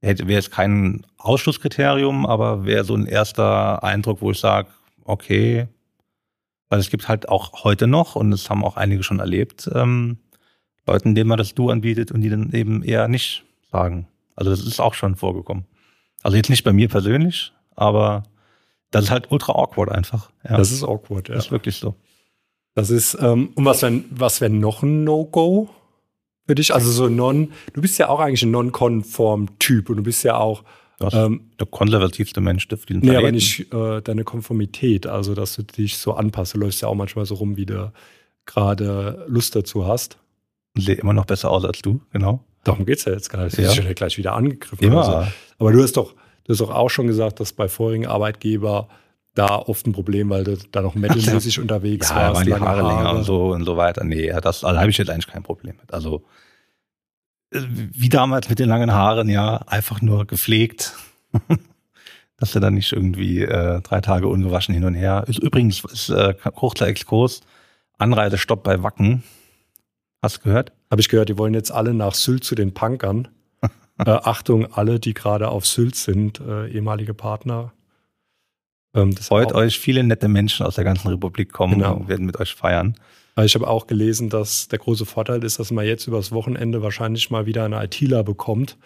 [0.01, 4.69] hätte wäre es kein Ausschlusskriterium, aber wäre so ein erster Eindruck, wo ich sage,
[5.05, 5.67] okay,
[6.69, 10.19] weil es gibt halt auch heute noch, und das haben auch einige schon erlebt, ähm,
[10.87, 14.07] Leuten, denen man das Du anbietet und die dann eben eher nicht sagen.
[14.37, 15.65] Also das ist auch schon vorgekommen.
[16.23, 18.23] Also jetzt nicht bei mir persönlich, aber
[18.91, 20.31] das ist halt ultra awkward einfach.
[20.49, 21.35] Ja, Das ist awkward, ja.
[21.35, 21.95] das ist wirklich so.
[22.75, 25.69] Das ist, ähm, und was wäre was wär noch ein No-Go
[26.47, 26.73] für dich?
[26.73, 30.37] Also so non, du bist ja auch eigentlich ein non-konform Typ und du bist ja
[30.39, 30.63] auch,
[31.01, 33.35] ähm, der konservativste Mensch auf diesem nee, aber Planeten.
[33.37, 36.55] nicht äh, deine Konformität, also dass du dich so anpasst.
[36.55, 37.93] Du läufst ja auch manchmal so rum, wie du
[38.47, 40.19] gerade Lust dazu hast.
[40.77, 42.45] Sehe immer noch besser aus als du, genau.
[42.65, 43.57] Darum geht's ja jetzt gar nicht.
[43.57, 43.69] Du Ja.
[43.69, 44.85] bist ja gleich wieder angegriffen.
[44.85, 45.07] Immer.
[45.09, 45.33] oder so.
[45.59, 46.15] Aber du hast doch,
[46.49, 48.89] du hast auch schon gesagt, dass bei vorigen Arbeitgeber
[49.35, 52.35] da oft ein Problem, weil du da noch metalmäßig unterwegs Ja, warst.
[52.37, 54.03] waren die Haare, länger und so und so weiter.
[54.03, 55.95] Nee, ja, das also habe ich jetzt eigentlich kein Problem mit.
[55.95, 56.25] Also
[57.53, 60.95] äh, wie damals mit den langen Haaren, ja, einfach nur gepflegt.
[62.37, 65.25] Dass er dann nicht irgendwie äh, drei Tage ungewaschen hin und her.
[65.27, 67.41] Ist übrigens ist äh, kurzer Exkurs.
[67.99, 69.25] Anreisestopp bei Wacken.
[70.23, 70.73] Hast du gehört?
[70.91, 73.27] Habe ich gehört, die wollen jetzt alle nach Sylt zu den Punkern.
[73.99, 77.73] Äh, Achtung, alle, die gerade auf Sylt sind, äh, ehemalige Partner.
[78.95, 81.95] Ähm, das Freut euch, viele nette Menschen aus der ganzen Republik kommen Genau.
[81.97, 82.95] und werden mit euch feiern.
[83.45, 87.31] Ich habe auch gelesen, dass der große Vorteil ist, dass man jetzt übers Wochenende wahrscheinlich
[87.31, 88.77] mal wieder einen ITler bekommt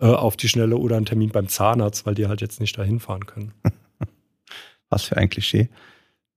[0.00, 2.98] äh, auf die Schnelle oder einen Termin beim Zahnarzt, weil die halt jetzt nicht dahin
[2.98, 3.52] fahren können.
[4.88, 5.68] Was für ein Klischee.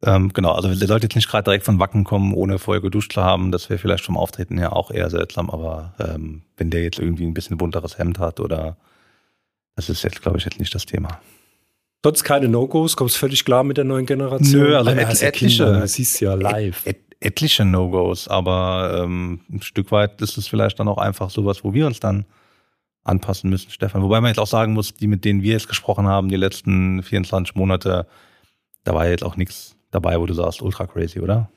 [0.05, 3.13] Ähm, genau, also der sollte jetzt nicht gerade direkt von Wacken kommen, ohne vorher geduscht
[3.13, 3.51] zu haben.
[3.51, 7.25] Das wäre vielleicht vom Auftreten her auch eher seltsam, aber ähm, wenn der jetzt irgendwie
[7.25, 8.75] ein bisschen bunteres Hemd hat oder
[9.75, 11.19] das ist jetzt, glaube ich, jetzt nicht das Thema.
[12.03, 14.61] Sonst keine No-Gos, kommst völlig klar mit der neuen Generation.
[14.61, 15.63] Nö, also Einer et- ja etliche.
[15.63, 16.85] Kinder, Das siehst ja live.
[16.85, 21.63] Et, etliche No-Gos, aber ähm, ein Stück weit ist es vielleicht dann auch einfach sowas,
[21.63, 22.25] wo wir uns dann
[23.05, 24.01] anpassen müssen, Stefan.
[24.01, 27.01] Wobei man jetzt auch sagen muss, die, mit denen wir jetzt gesprochen haben, die letzten
[27.03, 28.05] 24 Monate,
[28.83, 31.49] da war jetzt auch nichts dabei, wo du sagst, ultra crazy, oder?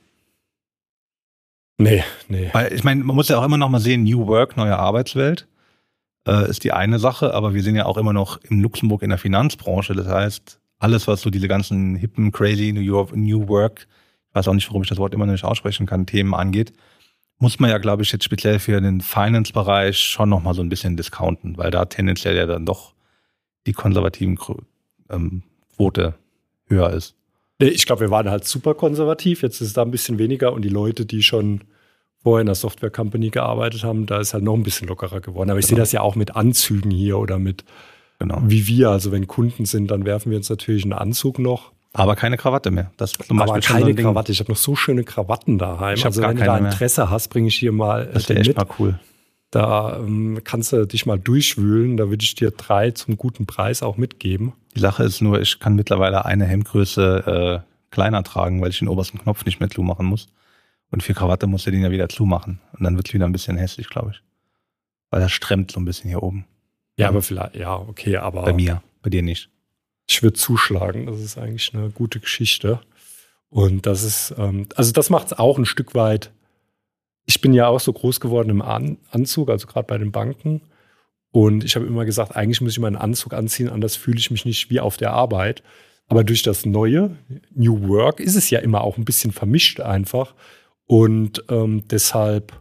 [1.78, 2.51] Nee, nee.
[2.53, 5.47] Weil ich meine, man muss ja auch immer noch mal sehen, New Work, neue Arbeitswelt,
[6.26, 9.11] äh, ist die eine Sache, aber wir sind ja auch immer noch in Luxemburg in
[9.11, 9.95] der Finanzbranche.
[9.95, 13.87] Das heißt, alles, was so diese ganzen hippen, crazy New, York, New Work,
[14.28, 16.72] ich weiß auch nicht, warum ich das Wort immer noch nicht aussprechen kann, Themen angeht,
[17.39, 20.70] muss man ja, glaube ich, jetzt speziell für den Finance-Bereich schon noch mal so ein
[20.70, 22.95] bisschen discounten, weil da tendenziell ja dann doch
[23.66, 24.39] die konservativen
[25.11, 25.43] ähm,
[25.74, 26.14] Quote
[26.66, 27.14] höher ist.
[27.59, 29.42] Nee, Ich glaube, wir waren halt super konservativ.
[29.42, 31.62] Jetzt ist es da ein bisschen weniger und die Leute, die schon
[32.22, 35.48] vorher in der Software Company gearbeitet haben, da ist halt noch ein bisschen lockerer geworden.
[35.50, 35.82] Aber ich sehe Genau.
[35.82, 37.64] das ja auch mit Anzügen hier oder mit
[38.18, 38.40] Genau.
[38.44, 38.90] wie wir.
[38.90, 41.72] Also wenn Kunden sind, dann werfen wir uns natürlich einen Anzug noch.
[41.92, 42.90] Aber keine Krawatte mehr.
[42.98, 44.04] Das ist zum aber Beispiel so keine ein Ding.
[44.07, 44.32] Krawatte.
[44.32, 45.94] Ich habe noch so schöne Krawatten daheim.
[45.96, 46.72] Ich also wenn du da keine mehr.
[46.72, 48.57] Interesse hast, bringe ich hier mal äh, Das wäre den echt mit.
[48.59, 48.98] mal cool.
[49.51, 51.97] Da ähm, kannst du dich mal durchwühlen.
[51.97, 54.53] Da würde ich dir drei zum guten Preis auch mitgeben.
[54.74, 58.88] Die Sache ist nur, ich kann mittlerweile eine Hemdgröße äh, kleiner tragen, weil ich den
[58.88, 60.26] obersten Knopf nicht mehr zumachen muss.
[60.90, 62.61] Und für Krawatte muss er den ja wieder zumachen.
[62.72, 64.22] Und dann wird es wieder ein bisschen hässlich, glaube ich.
[65.11, 66.44] Weil er stremmt so ein bisschen hier oben.
[66.99, 69.51] Ja, aber vielleicht, ja, okay, aber Bei mir, bei dir nicht.
[70.09, 71.07] ich würde zuschlagen.
[71.07, 72.80] Das ist eigentlich eine gute Geschichte.
[73.49, 76.32] Und das ist, ähm, also das macht es auch ein Stück weit.
[77.27, 80.62] Ich bin ja auch so groß geworden im An Anzug, also gerade bei den Banken.
[81.33, 84.45] Und ich habe immer gesagt, eigentlich muss ich meinen Anzug anziehen, anders fühle ich mich
[84.45, 85.62] nicht wie auf der Arbeit.
[86.09, 87.16] Aber durch das neue
[87.55, 90.35] New Work ist es ja immer auch ein bisschen vermischt einfach.
[90.87, 92.53] Und ähm, deshalb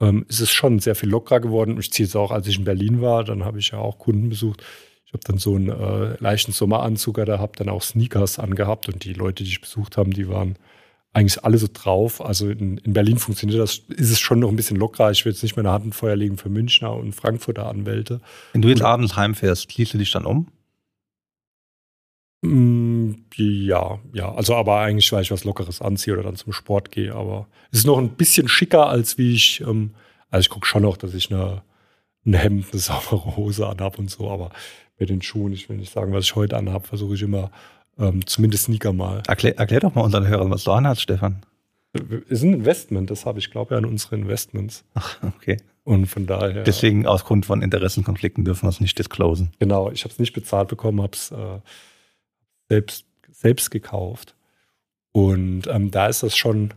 [0.00, 1.76] ähm, ist es schon sehr viel lockerer geworden.
[1.78, 4.28] Ich ziehe es auch, als ich in Berlin war, dann habe ich ja auch Kunden
[4.28, 4.62] besucht.
[5.06, 9.04] Ich habe dann so einen äh, leichten Sommeranzug da, habe dann auch Sneakers angehabt und
[9.04, 10.56] die Leute, die ich besucht haben, die waren
[11.18, 12.24] eigentlich alle so drauf.
[12.24, 15.10] Also in, in Berlin funktioniert das, ist es schon noch ein bisschen lockerer.
[15.10, 18.20] Ich will jetzt nicht meine Hand in Feuer legen für Münchner und Frankfurter Anwälte.
[18.52, 20.48] Wenn du jetzt abends heimfährst, ziehst du dich dann um?
[22.42, 24.32] Mm, ja, ja.
[24.32, 27.14] Also aber eigentlich, weil ich was Lockeres anziehe oder dann zum Sport gehe.
[27.14, 29.90] Aber es ist noch ein bisschen schicker, als wie ich, ähm,
[30.30, 31.62] also ich gucke schon noch, dass ich eine,
[32.24, 34.50] ein Hemd, eine saubere Hose anhab und so, aber
[34.98, 37.50] mit den Schuhen, ich will nicht sagen, was ich heute anhab, versuche ich immer
[37.98, 39.22] ähm, zumindest Sneaker mal.
[39.26, 41.42] Erklär, erklär doch mal unseren Hörern, was du anhast, Stefan.
[42.28, 44.84] Ist ein Investment, das habe ich, glaube ich, an unsere Investments.
[44.94, 45.56] Ach, okay.
[45.84, 46.64] Und von daher.
[46.64, 49.52] Deswegen aus Grund von Interessenkonflikten dürfen wir es nicht disclosen.
[49.58, 51.60] Genau, ich habe es nicht bezahlt bekommen, habe es äh,
[52.68, 54.34] selbst, selbst gekauft.
[55.12, 56.74] Und ähm, da ist das schon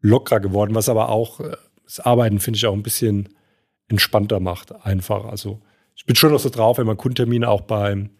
[0.00, 3.30] lockerer geworden, was aber auch äh, das Arbeiten, finde ich, auch ein bisschen
[3.88, 4.72] entspannter macht.
[4.86, 5.24] Einfach.
[5.24, 5.60] Also
[5.96, 8.10] ich bin schon noch so drauf, wenn man Kundentermine auch beim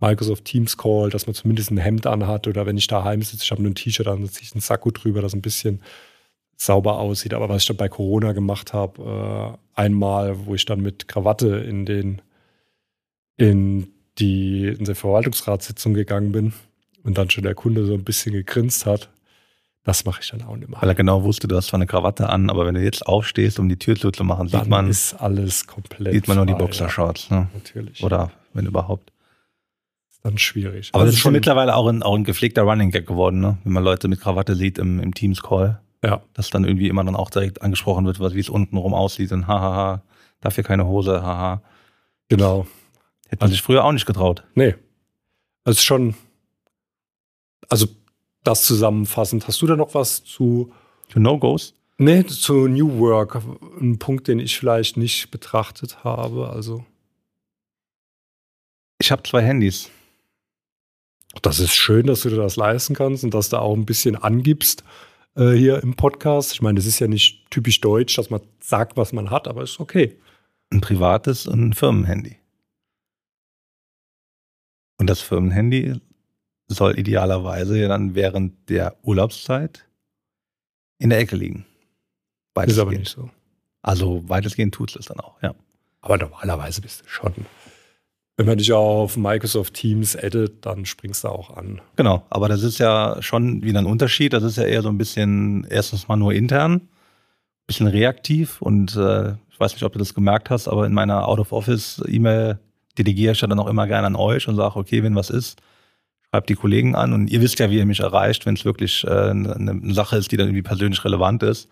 [0.00, 3.50] Microsoft Teams Call, dass man zumindest ein Hemd anhat oder wenn ich daheim sitze, ich
[3.50, 5.80] habe nur ein T-Shirt an, dann ziehe ich einen Sakko drüber, das ein bisschen
[6.56, 7.34] sauber aussieht.
[7.34, 11.56] Aber was ich dann bei Corona gemacht habe, äh, einmal, wo ich dann mit Krawatte
[11.58, 12.22] in den
[13.38, 13.88] in
[14.18, 16.52] die in die Verwaltungsratssitzung gegangen bin
[17.02, 19.10] und dann schon der Kunde so ein bisschen gegrinst hat,
[19.84, 20.80] das mache ich dann auch nicht mehr.
[20.80, 23.58] Weil er genau wusste, du hast zwar eine Krawatte an, aber wenn du jetzt aufstehst,
[23.58, 26.12] um die Tür zuzumachen, sieht man, ist alles komplett.
[26.12, 27.30] sieht man nur die Boxershorts.
[27.30, 27.48] Ne?
[27.54, 28.02] Natürlich.
[28.02, 29.12] Oder wenn überhaupt.
[30.26, 30.90] Dann schwierig.
[30.92, 33.58] Aber Also das ist schon mittlerweile auch ein, auch ein gepflegter Running Gag geworden, ne?
[33.64, 35.80] wenn man Leute mit Krawatte sieht im, im Teams-Call.
[36.04, 36.22] Ja.
[36.34, 40.02] Dass dann irgendwie immer dann auch direkt angesprochen wird, wie es untenrum aussieht und hahaha,
[40.40, 41.62] dafür keine Hose, haha.
[42.28, 42.66] Genau.
[43.28, 44.44] Hätte man sich früher auch nicht getraut.
[44.54, 44.74] Nee.
[45.64, 46.14] Also schon.
[47.68, 47.86] Also
[48.44, 49.48] das zusammenfassend.
[49.48, 50.72] Hast du da noch was zu?
[51.08, 51.74] Für No-Gos?
[51.98, 53.40] Nee, zu New Work.
[53.80, 56.50] Ein Punkt, den ich vielleicht nicht betrachtet habe.
[56.50, 56.84] Also.
[59.00, 59.90] Ich habe zwei Handys.
[61.42, 64.16] Das ist schön, dass du dir das leisten kannst und dass du auch ein bisschen
[64.16, 64.84] angibst
[65.36, 66.52] äh, hier im Podcast.
[66.52, 69.62] Ich meine, das ist ja nicht typisch deutsch, dass man sagt, was man hat, aber
[69.62, 70.18] ist okay.
[70.70, 72.36] Ein privates und ein Firmenhandy.
[74.98, 76.00] Und das Firmenhandy
[76.68, 79.86] soll idealerweise ja dann während der Urlaubszeit
[80.98, 81.60] in der Ecke liegen.
[81.60, 81.66] ist
[82.54, 82.98] aber Weitestgehend.
[82.98, 83.30] nicht so.
[83.82, 85.54] Also weitestgehend tut es dann auch, ja.
[86.00, 87.34] Aber normalerweise bist du schon.
[88.36, 91.80] Wenn man dich auf Microsoft Teams addet, dann springst du auch an.
[91.96, 94.34] Genau, aber das ist ja schon wieder ein Unterschied.
[94.34, 96.88] Das ist ja eher so ein bisschen, erstens mal nur intern,
[97.66, 101.26] bisschen reaktiv und äh, ich weiß nicht, ob du das gemerkt hast, aber in meiner
[101.26, 102.58] Out-of-Office-E-Mail
[102.98, 105.58] delegiere ich dann auch immer gerne an euch und sage, okay, wenn was ist,
[106.30, 109.04] schreibt die Kollegen an und ihr wisst ja, wie ihr mich erreicht, wenn es wirklich
[109.04, 111.70] äh, eine, eine Sache ist, die dann irgendwie persönlich relevant ist.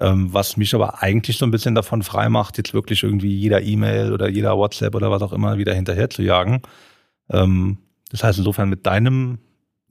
[0.00, 3.62] Ähm, was mich aber eigentlich so ein bisschen davon frei macht, jetzt wirklich irgendwie jeder
[3.62, 6.62] E-Mail oder jeder WhatsApp oder was auch immer wieder hinterher zu jagen.
[7.30, 7.78] Ähm,
[8.10, 9.38] das heißt, insofern mit deinem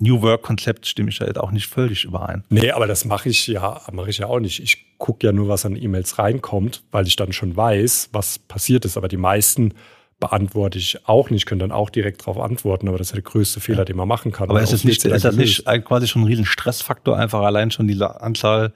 [0.01, 2.43] New Work-Konzept stimme ich da jetzt auch nicht völlig überein.
[2.49, 4.61] Nee, aber das mache ich ja, mache ich ja auch nicht.
[4.61, 8.83] Ich gucke ja nur, was an E-Mails reinkommt, weil ich dann schon weiß, was passiert
[8.85, 8.97] ist.
[8.97, 9.75] Aber die meisten
[10.19, 13.23] beantworte ich auch nicht, können dann auch direkt darauf antworten, aber das ist ja der
[13.23, 14.49] größte Fehler, den man machen kann.
[14.49, 17.71] Aber Und ist nicht, ja ist das nicht quasi schon ein riesen Stressfaktor, einfach allein
[17.71, 18.73] schon diese Anzahl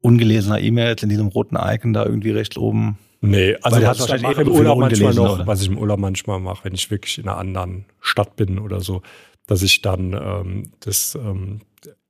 [0.00, 2.98] ungelesener E-Mails in diesem roten Icon da irgendwie rechts oben?
[3.20, 5.46] Nee, also was hast ich mache eh im Urlaub manchmal noch, oder?
[5.46, 8.80] was ich im Urlaub manchmal mache, wenn ich wirklich in einer anderen Stadt bin oder
[8.80, 9.02] so,
[9.46, 11.60] dass ich dann ähm, das ähm,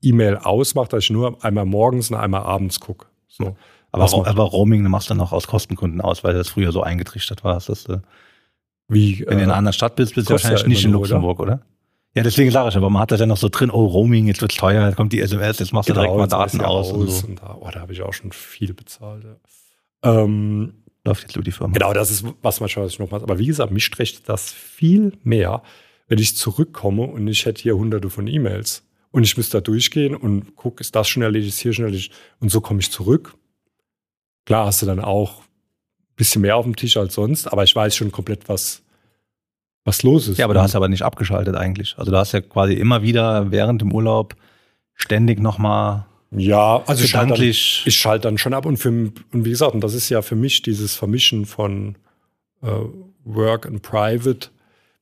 [0.02, 3.06] E-Mail ausmache, dass ich nur einmal morgens und einmal abends gucke.
[3.28, 3.56] So.
[3.92, 6.82] Aber, Was aber Roaming machst du dann auch aus Kostengründen aus, weil das früher so
[6.82, 7.54] eingetrichtert war.
[7.54, 8.02] Dass du,
[8.88, 10.92] Wie, wenn du in einer äh, anderen Stadt bist, bist du wahrscheinlich ja nicht in
[10.92, 11.60] Luxemburg, oder?
[12.14, 14.40] Ja, deswegen sage ich, aber man hat das ja noch so drin, oh, Roaming, jetzt
[14.40, 17.26] wird's teuer, jetzt kommt die SMS, jetzt machst du direkt mal Daten aus und so.
[17.26, 19.24] und da, oh, da habe ich auch schon viel bezahlt.
[19.24, 20.22] Ja.
[20.22, 21.72] Ähm, Läuft jetzt über die Firma.
[21.72, 23.22] Genau, das ist was manchmal was ich noch mache.
[23.22, 25.62] Aber wie gesagt, mich stresst das viel mehr,
[26.08, 28.84] wenn ich zurückkomme und ich hätte hier hunderte von E-Mails.
[29.10, 32.12] Und ich müsste da durchgehen und guck, ist das schon erledigt, ist hier schon erledigt.
[32.38, 33.34] Und so komme ich zurück.
[34.44, 37.74] Klar hast du dann auch ein bisschen mehr auf dem Tisch als sonst, aber ich
[37.74, 38.82] weiß schon komplett, was,
[39.84, 40.38] was los ist.
[40.38, 41.94] Ja, aber du hast aber nicht abgeschaltet eigentlich.
[41.98, 44.36] Also du hast ja quasi immer wieder während dem Urlaub
[44.94, 48.64] ständig nochmal ja, also ich schalte dann, ich schalte dann schon ab.
[48.64, 51.96] Und, für, und wie gesagt, und das ist ja für mich dieses Vermischen von
[52.62, 52.68] äh,
[53.24, 54.48] Work and Private.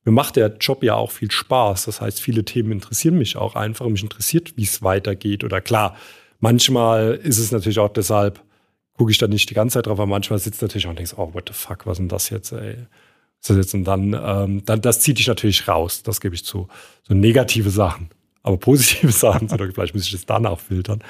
[0.05, 1.85] Mir macht der Job ja auch viel Spaß.
[1.85, 3.87] Das heißt, viele Themen interessieren mich auch einfach.
[3.87, 5.43] Mich interessiert, wie es weitergeht.
[5.43, 5.95] Oder klar,
[6.39, 8.41] manchmal ist es natürlich auch deshalb,
[8.93, 11.13] gucke ich da nicht die ganze Zeit drauf, aber manchmal sitzt natürlich auch und denkst,
[11.15, 12.87] oh, what the fuck, was ist denn das jetzt, ey?
[13.47, 13.73] Jetzt?
[13.73, 16.67] Und dann, ähm, dann, das zieht dich natürlich raus, das gebe ich zu.
[17.03, 18.09] So negative Sachen.
[18.43, 21.03] Aber positive Sachen, oder vielleicht muss ich das danach filtern.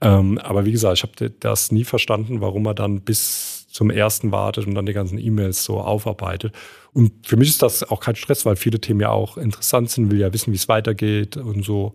[0.00, 4.32] Ähm, aber wie gesagt, ich habe das nie verstanden, warum man dann bis zum ersten
[4.32, 6.54] wartet und dann die ganzen E-Mails so aufarbeitet.
[6.92, 10.10] Und für mich ist das auch kein Stress, weil viele Themen ja auch interessant sind,
[10.10, 11.94] will ja wissen, wie es weitergeht und so.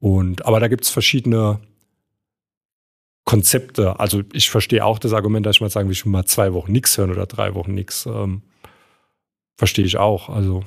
[0.00, 1.60] Und aber da gibt es verschiedene
[3.24, 4.00] Konzepte.
[4.00, 6.72] Also ich verstehe auch das Argument, dass ich mal sagen will, ich mal zwei Wochen
[6.72, 8.06] nichts hören oder drei Wochen nichts.
[8.06, 8.42] Ähm,
[9.56, 10.28] verstehe ich auch.
[10.28, 10.64] Also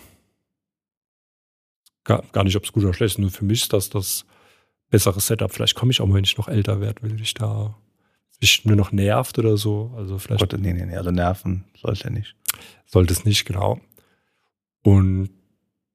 [2.03, 3.19] gar, gar nicht, ob es gut oder schlecht ist.
[3.19, 4.25] Nur für mich ist das das
[4.89, 5.51] bessere Setup.
[5.51, 7.75] Vielleicht komme ich auch mal, wenn ich noch älter werde, will ich da
[8.41, 9.93] mich nur noch nervt oder so.
[9.97, 12.35] Also vielleicht Gott, nee, nee, nee, also Nerven sollte nicht.
[12.85, 13.79] sollte es nicht, genau.
[14.83, 15.29] Und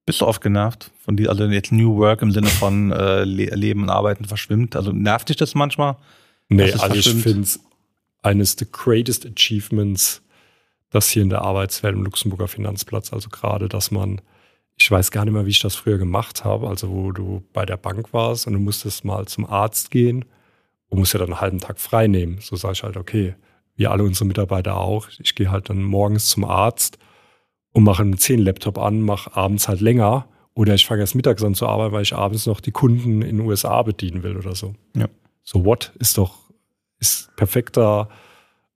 [0.07, 3.83] Bist du oft genervt von die, also jetzt New Work im Sinne von äh, Leben
[3.83, 4.75] und Arbeiten verschwimmt?
[4.75, 5.97] Also nervt dich das manchmal?
[6.49, 7.61] Nee, also ich finde es
[8.23, 10.23] eines der greatest achievements,
[10.91, 13.13] das hier in der Arbeitswelt im Luxemburger Finanzplatz.
[13.13, 14.21] Also gerade, dass man,
[14.77, 17.65] ich weiß gar nicht mehr, wie ich das früher gemacht habe, also wo du bei
[17.65, 20.25] der Bank warst und du musstest mal zum Arzt gehen
[20.89, 22.39] und musst ja dann einen halben Tag frei nehmen.
[22.41, 23.35] So sage ich halt, okay,
[23.77, 25.09] wie alle unsere Mitarbeiter auch.
[25.21, 26.99] Ich gehe halt dann morgens zum Arzt
[27.73, 30.27] und mache einen 10 Laptop an, mache abends halt länger.
[30.55, 33.39] Oder ich fange erst mittags an zu arbeiten, weil ich abends noch die Kunden in
[33.39, 34.75] den USA bedienen will oder so.
[34.97, 35.09] Ja.
[35.45, 36.51] So what ist doch,
[36.99, 38.09] ist perfekter,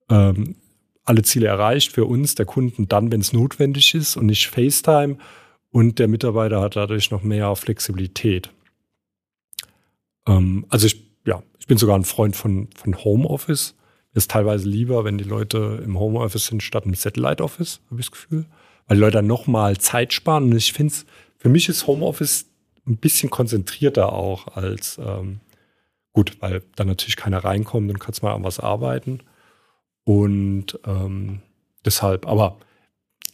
[0.09, 0.57] ähm,
[1.05, 5.19] alle Ziele erreicht für uns, der Kunden dann, wenn es notwendig ist und nicht FaceTime.
[5.71, 8.51] Und der Mitarbeiter hat dadurch noch mehr Flexibilität.
[10.27, 13.75] Ähm, also ich, ja, ich bin sogar ein Freund von, von Homeoffice.
[14.15, 18.07] Ist teilweise lieber, wenn die Leute im Homeoffice sind, statt im Satellite Office, habe ich
[18.07, 18.47] das Gefühl
[18.87, 20.45] weil die Leute dann nochmal Zeit sparen.
[20.45, 21.07] Und ich finde es,
[21.39, 22.47] für mich ist Homeoffice
[22.87, 25.41] ein bisschen konzentrierter auch als ähm,
[26.13, 29.21] gut, weil dann natürlich keiner reinkommt und kannst mal an was arbeiten.
[30.05, 31.41] Und ähm,
[31.85, 32.59] deshalb, aber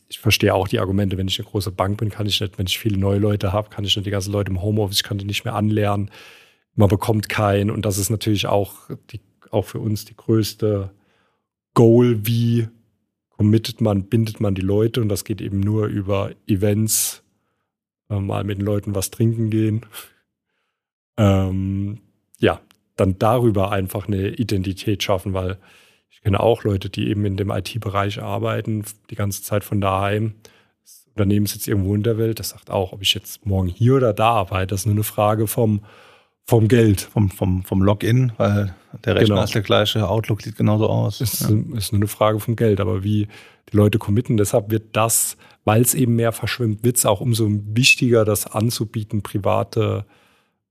[0.09, 2.67] ich verstehe auch die Argumente, wenn ich eine große Bank bin, kann ich nicht, wenn
[2.67, 5.19] ich viele neue Leute habe, kann ich nicht die ganzen Leute im Homeoffice, ich kann
[5.19, 6.11] die nicht mehr anlernen.
[6.75, 7.71] Man bekommt keinen.
[7.71, 10.91] Und das ist natürlich auch, die, auch für uns die größte
[11.75, 12.69] Goal, wie
[13.31, 17.23] committet man, bindet man die Leute und das geht eben nur über Events,
[18.11, 19.87] äh, mal mit den Leuten was trinken gehen.
[21.17, 22.01] Ähm,
[22.39, 22.61] ja,
[22.97, 25.59] dann darüber einfach eine Identität schaffen, weil
[26.11, 30.35] ich kenne auch Leute, die eben in dem IT-Bereich arbeiten, die ganze Zeit von daheim.
[30.83, 33.95] Das Unternehmen sitzt irgendwo in der Welt, das sagt auch, ob ich jetzt morgen hier
[33.95, 35.81] oder da arbeite, das ist nur eine Frage vom,
[36.47, 37.01] vom Geld.
[37.01, 39.45] Vom, vom, vom Login, weil der Rechner genau.
[39.45, 41.21] ist der gleiche, Outlook sieht genauso aus.
[41.21, 41.57] Ist, ja.
[41.77, 43.29] ist nur eine Frage vom Geld, aber wie
[43.73, 47.49] die Leute committen, deshalb wird das, weil es eben mehr verschwimmt, wird es auch umso
[47.49, 50.05] wichtiger, das anzubieten, private,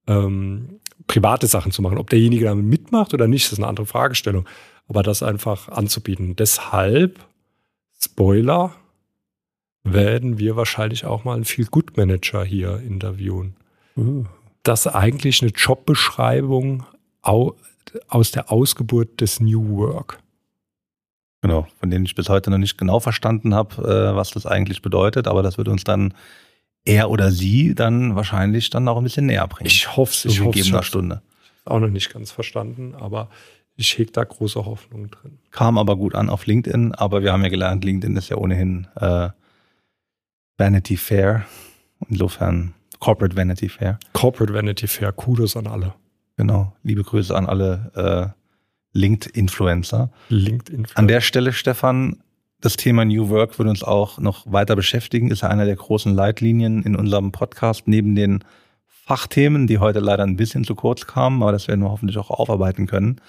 [0.08, 1.98] ähm, private Sachen zu machen.
[1.98, 4.46] Ob derjenige damit mitmacht oder nicht, ist eine andere Fragestellung.
[4.90, 6.36] Aber das einfach anzubieten.
[6.36, 7.20] Deshalb,
[7.98, 8.76] Spoiler,
[9.84, 13.56] werden wir wahrscheinlich auch mal einen Feel-Good-Manager hier interviewen.
[13.96, 14.26] Uh
[14.64, 16.86] das eigentlich eine Jobbeschreibung
[17.22, 20.20] aus der Ausgeburt des New Work.
[21.42, 24.82] Genau, von denen ich bis heute noch nicht genau verstanden habe, äh, was das eigentlich
[24.82, 26.14] bedeutet, aber das wird uns dann
[26.86, 29.68] er oder sie dann wahrscheinlich dann auch ein bisschen näher bringen.
[29.68, 30.86] Ich hoffe es, ich hoffe es.
[30.86, 31.22] Stunde.
[31.66, 33.30] Auch noch nicht ganz verstanden, aber
[33.80, 35.40] ich hege da große Hoffnung drin.
[35.52, 38.88] Kam aber gut an auf LinkedIn, aber wir haben ja gelernt, LinkedIn ist ja ohnehin
[38.98, 39.30] äh,
[40.58, 41.46] Vanity Fair.
[42.10, 43.98] Insofern Corporate Vanity Fair.
[44.12, 45.94] Corporate Vanity Fair, Kudos an alle.
[46.36, 48.34] Genau, liebe Grüße an alle
[48.94, 50.12] äh, Linked-Influencer.
[50.28, 50.98] Linked-Influencer.
[50.98, 52.22] An der Stelle, Stefan,
[52.60, 56.14] das Thema New Work wird uns auch noch weiter beschäftigen, ist ja einer der großen
[56.14, 58.44] Leitlinien in unserem Podcast, neben den
[58.86, 62.30] Fachthemen, die heute leider ein bisschen zu kurz kamen, aber das werden wir hoffentlich auch
[62.30, 63.22] aufarbeiten können.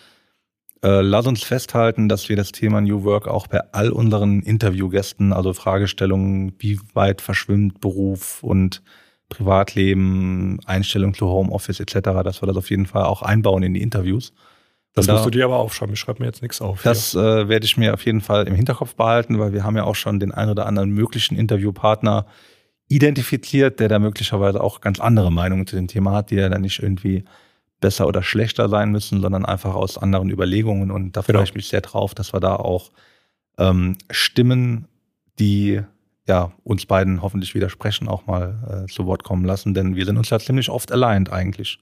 [0.83, 5.33] Äh, lass uns festhalten, dass wir das Thema New Work auch bei all unseren Interviewgästen,
[5.33, 8.83] also Fragestellungen, wie weit verschwimmt Beruf und
[9.29, 13.83] Privatleben, Einstellung zu Homeoffice etc., dass wir das auf jeden Fall auch einbauen in die
[13.83, 14.33] Interviews.
[14.95, 15.93] Das musst du dir aber aufschreiben.
[15.95, 16.83] Ich schreibe mir jetzt nichts auf.
[16.83, 19.85] Das äh, werde ich mir auf jeden Fall im Hinterkopf behalten, weil wir haben ja
[19.85, 22.27] auch schon den ein oder anderen möglichen Interviewpartner
[22.89, 26.63] identifiziert, der da möglicherweise auch ganz andere Meinungen zu dem Thema hat, die ja dann
[26.63, 27.25] nicht irgendwie
[27.81, 30.91] besser oder schlechter sein müssen, sondern einfach aus anderen Überlegungen.
[30.91, 31.45] Und da freue genau.
[31.45, 32.91] ich mich sehr drauf, dass wir da auch
[33.59, 34.87] ähm, Stimmen,
[35.39, 35.83] die
[36.27, 40.17] ja, uns beiden hoffentlich widersprechen, auch mal äh, zu Wort kommen lassen, denn wir sind
[40.17, 41.81] uns ja ziemlich oft aligned eigentlich.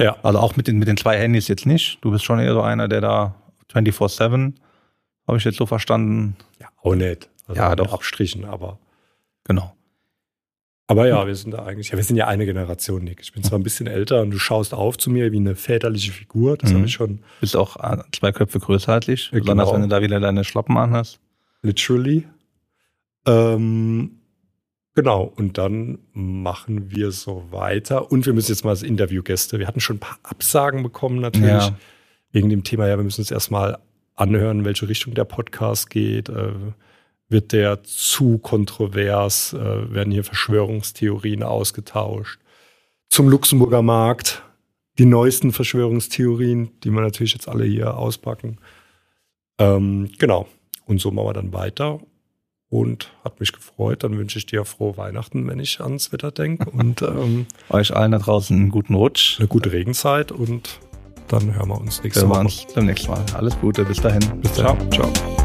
[0.00, 0.16] Ja.
[0.22, 1.98] Also auch mit den, mit den zwei Handys jetzt nicht.
[2.02, 3.34] Du bist schon eher so einer, der da
[3.72, 4.54] 24-7,
[5.28, 6.36] habe ich jetzt so verstanden.
[6.58, 7.28] Ja, auch nicht.
[7.46, 7.92] Also ja, doch.
[7.92, 8.78] Abstrichen, aber.
[9.44, 9.74] Genau.
[10.90, 13.20] Aber ja, wir sind da eigentlich, ja, wir sind ja eine Generation, Nick.
[13.20, 16.10] Ich bin zwar ein bisschen älter und du schaust auf zu mir wie eine väterliche
[16.10, 16.56] Figur.
[16.56, 16.78] Das mhm.
[16.78, 17.20] habe ich schon.
[17.40, 17.76] Bist auch
[18.10, 19.74] zwei Köpfe größer als ich, besonders genau.
[19.74, 21.20] wenn du da wieder deine Schlappen anhast.
[21.62, 22.26] Literally.
[23.24, 24.18] Ähm,
[24.96, 28.10] genau, und dann machen wir so weiter.
[28.10, 31.50] Und wir müssen jetzt mal als Interviewgäste, wir hatten schon ein paar Absagen bekommen natürlich,
[31.50, 31.76] ja.
[32.32, 33.78] wegen dem Thema, ja, wir müssen uns erstmal
[34.16, 36.28] anhören, in welche Richtung der Podcast geht.
[36.30, 36.50] Äh,
[37.30, 39.54] wird der zu kontrovers?
[39.54, 42.38] Äh, werden hier Verschwörungstheorien ausgetauscht?
[43.08, 44.42] Zum Luxemburger Markt
[44.98, 48.58] die neuesten Verschwörungstheorien, die wir natürlich jetzt alle hier auspacken.
[49.58, 50.46] Ähm, genau.
[50.84, 52.00] Und so machen wir dann weiter
[52.68, 54.04] und hat mich gefreut.
[54.04, 56.68] Dann wünsche ich dir frohe Weihnachten, wenn ich ans Wetter denke.
[56.70, 59.38] Und ähm, euch allen da draußen einen guten Rutsch.
[59.38, 60.80] Eine gute Regenzeit und
[61.28, 62.36] dann hören wir uns nächstes Mal.
[62.36, 63.24] Wir uns beim nächsten Mal.
[63.34, 64.20] Alles Gute, bis dahin.
[64.40, 64.90] Bis dahin.
[64.90, 65.10] Ciao.
[65.10, 65.39] Ciao.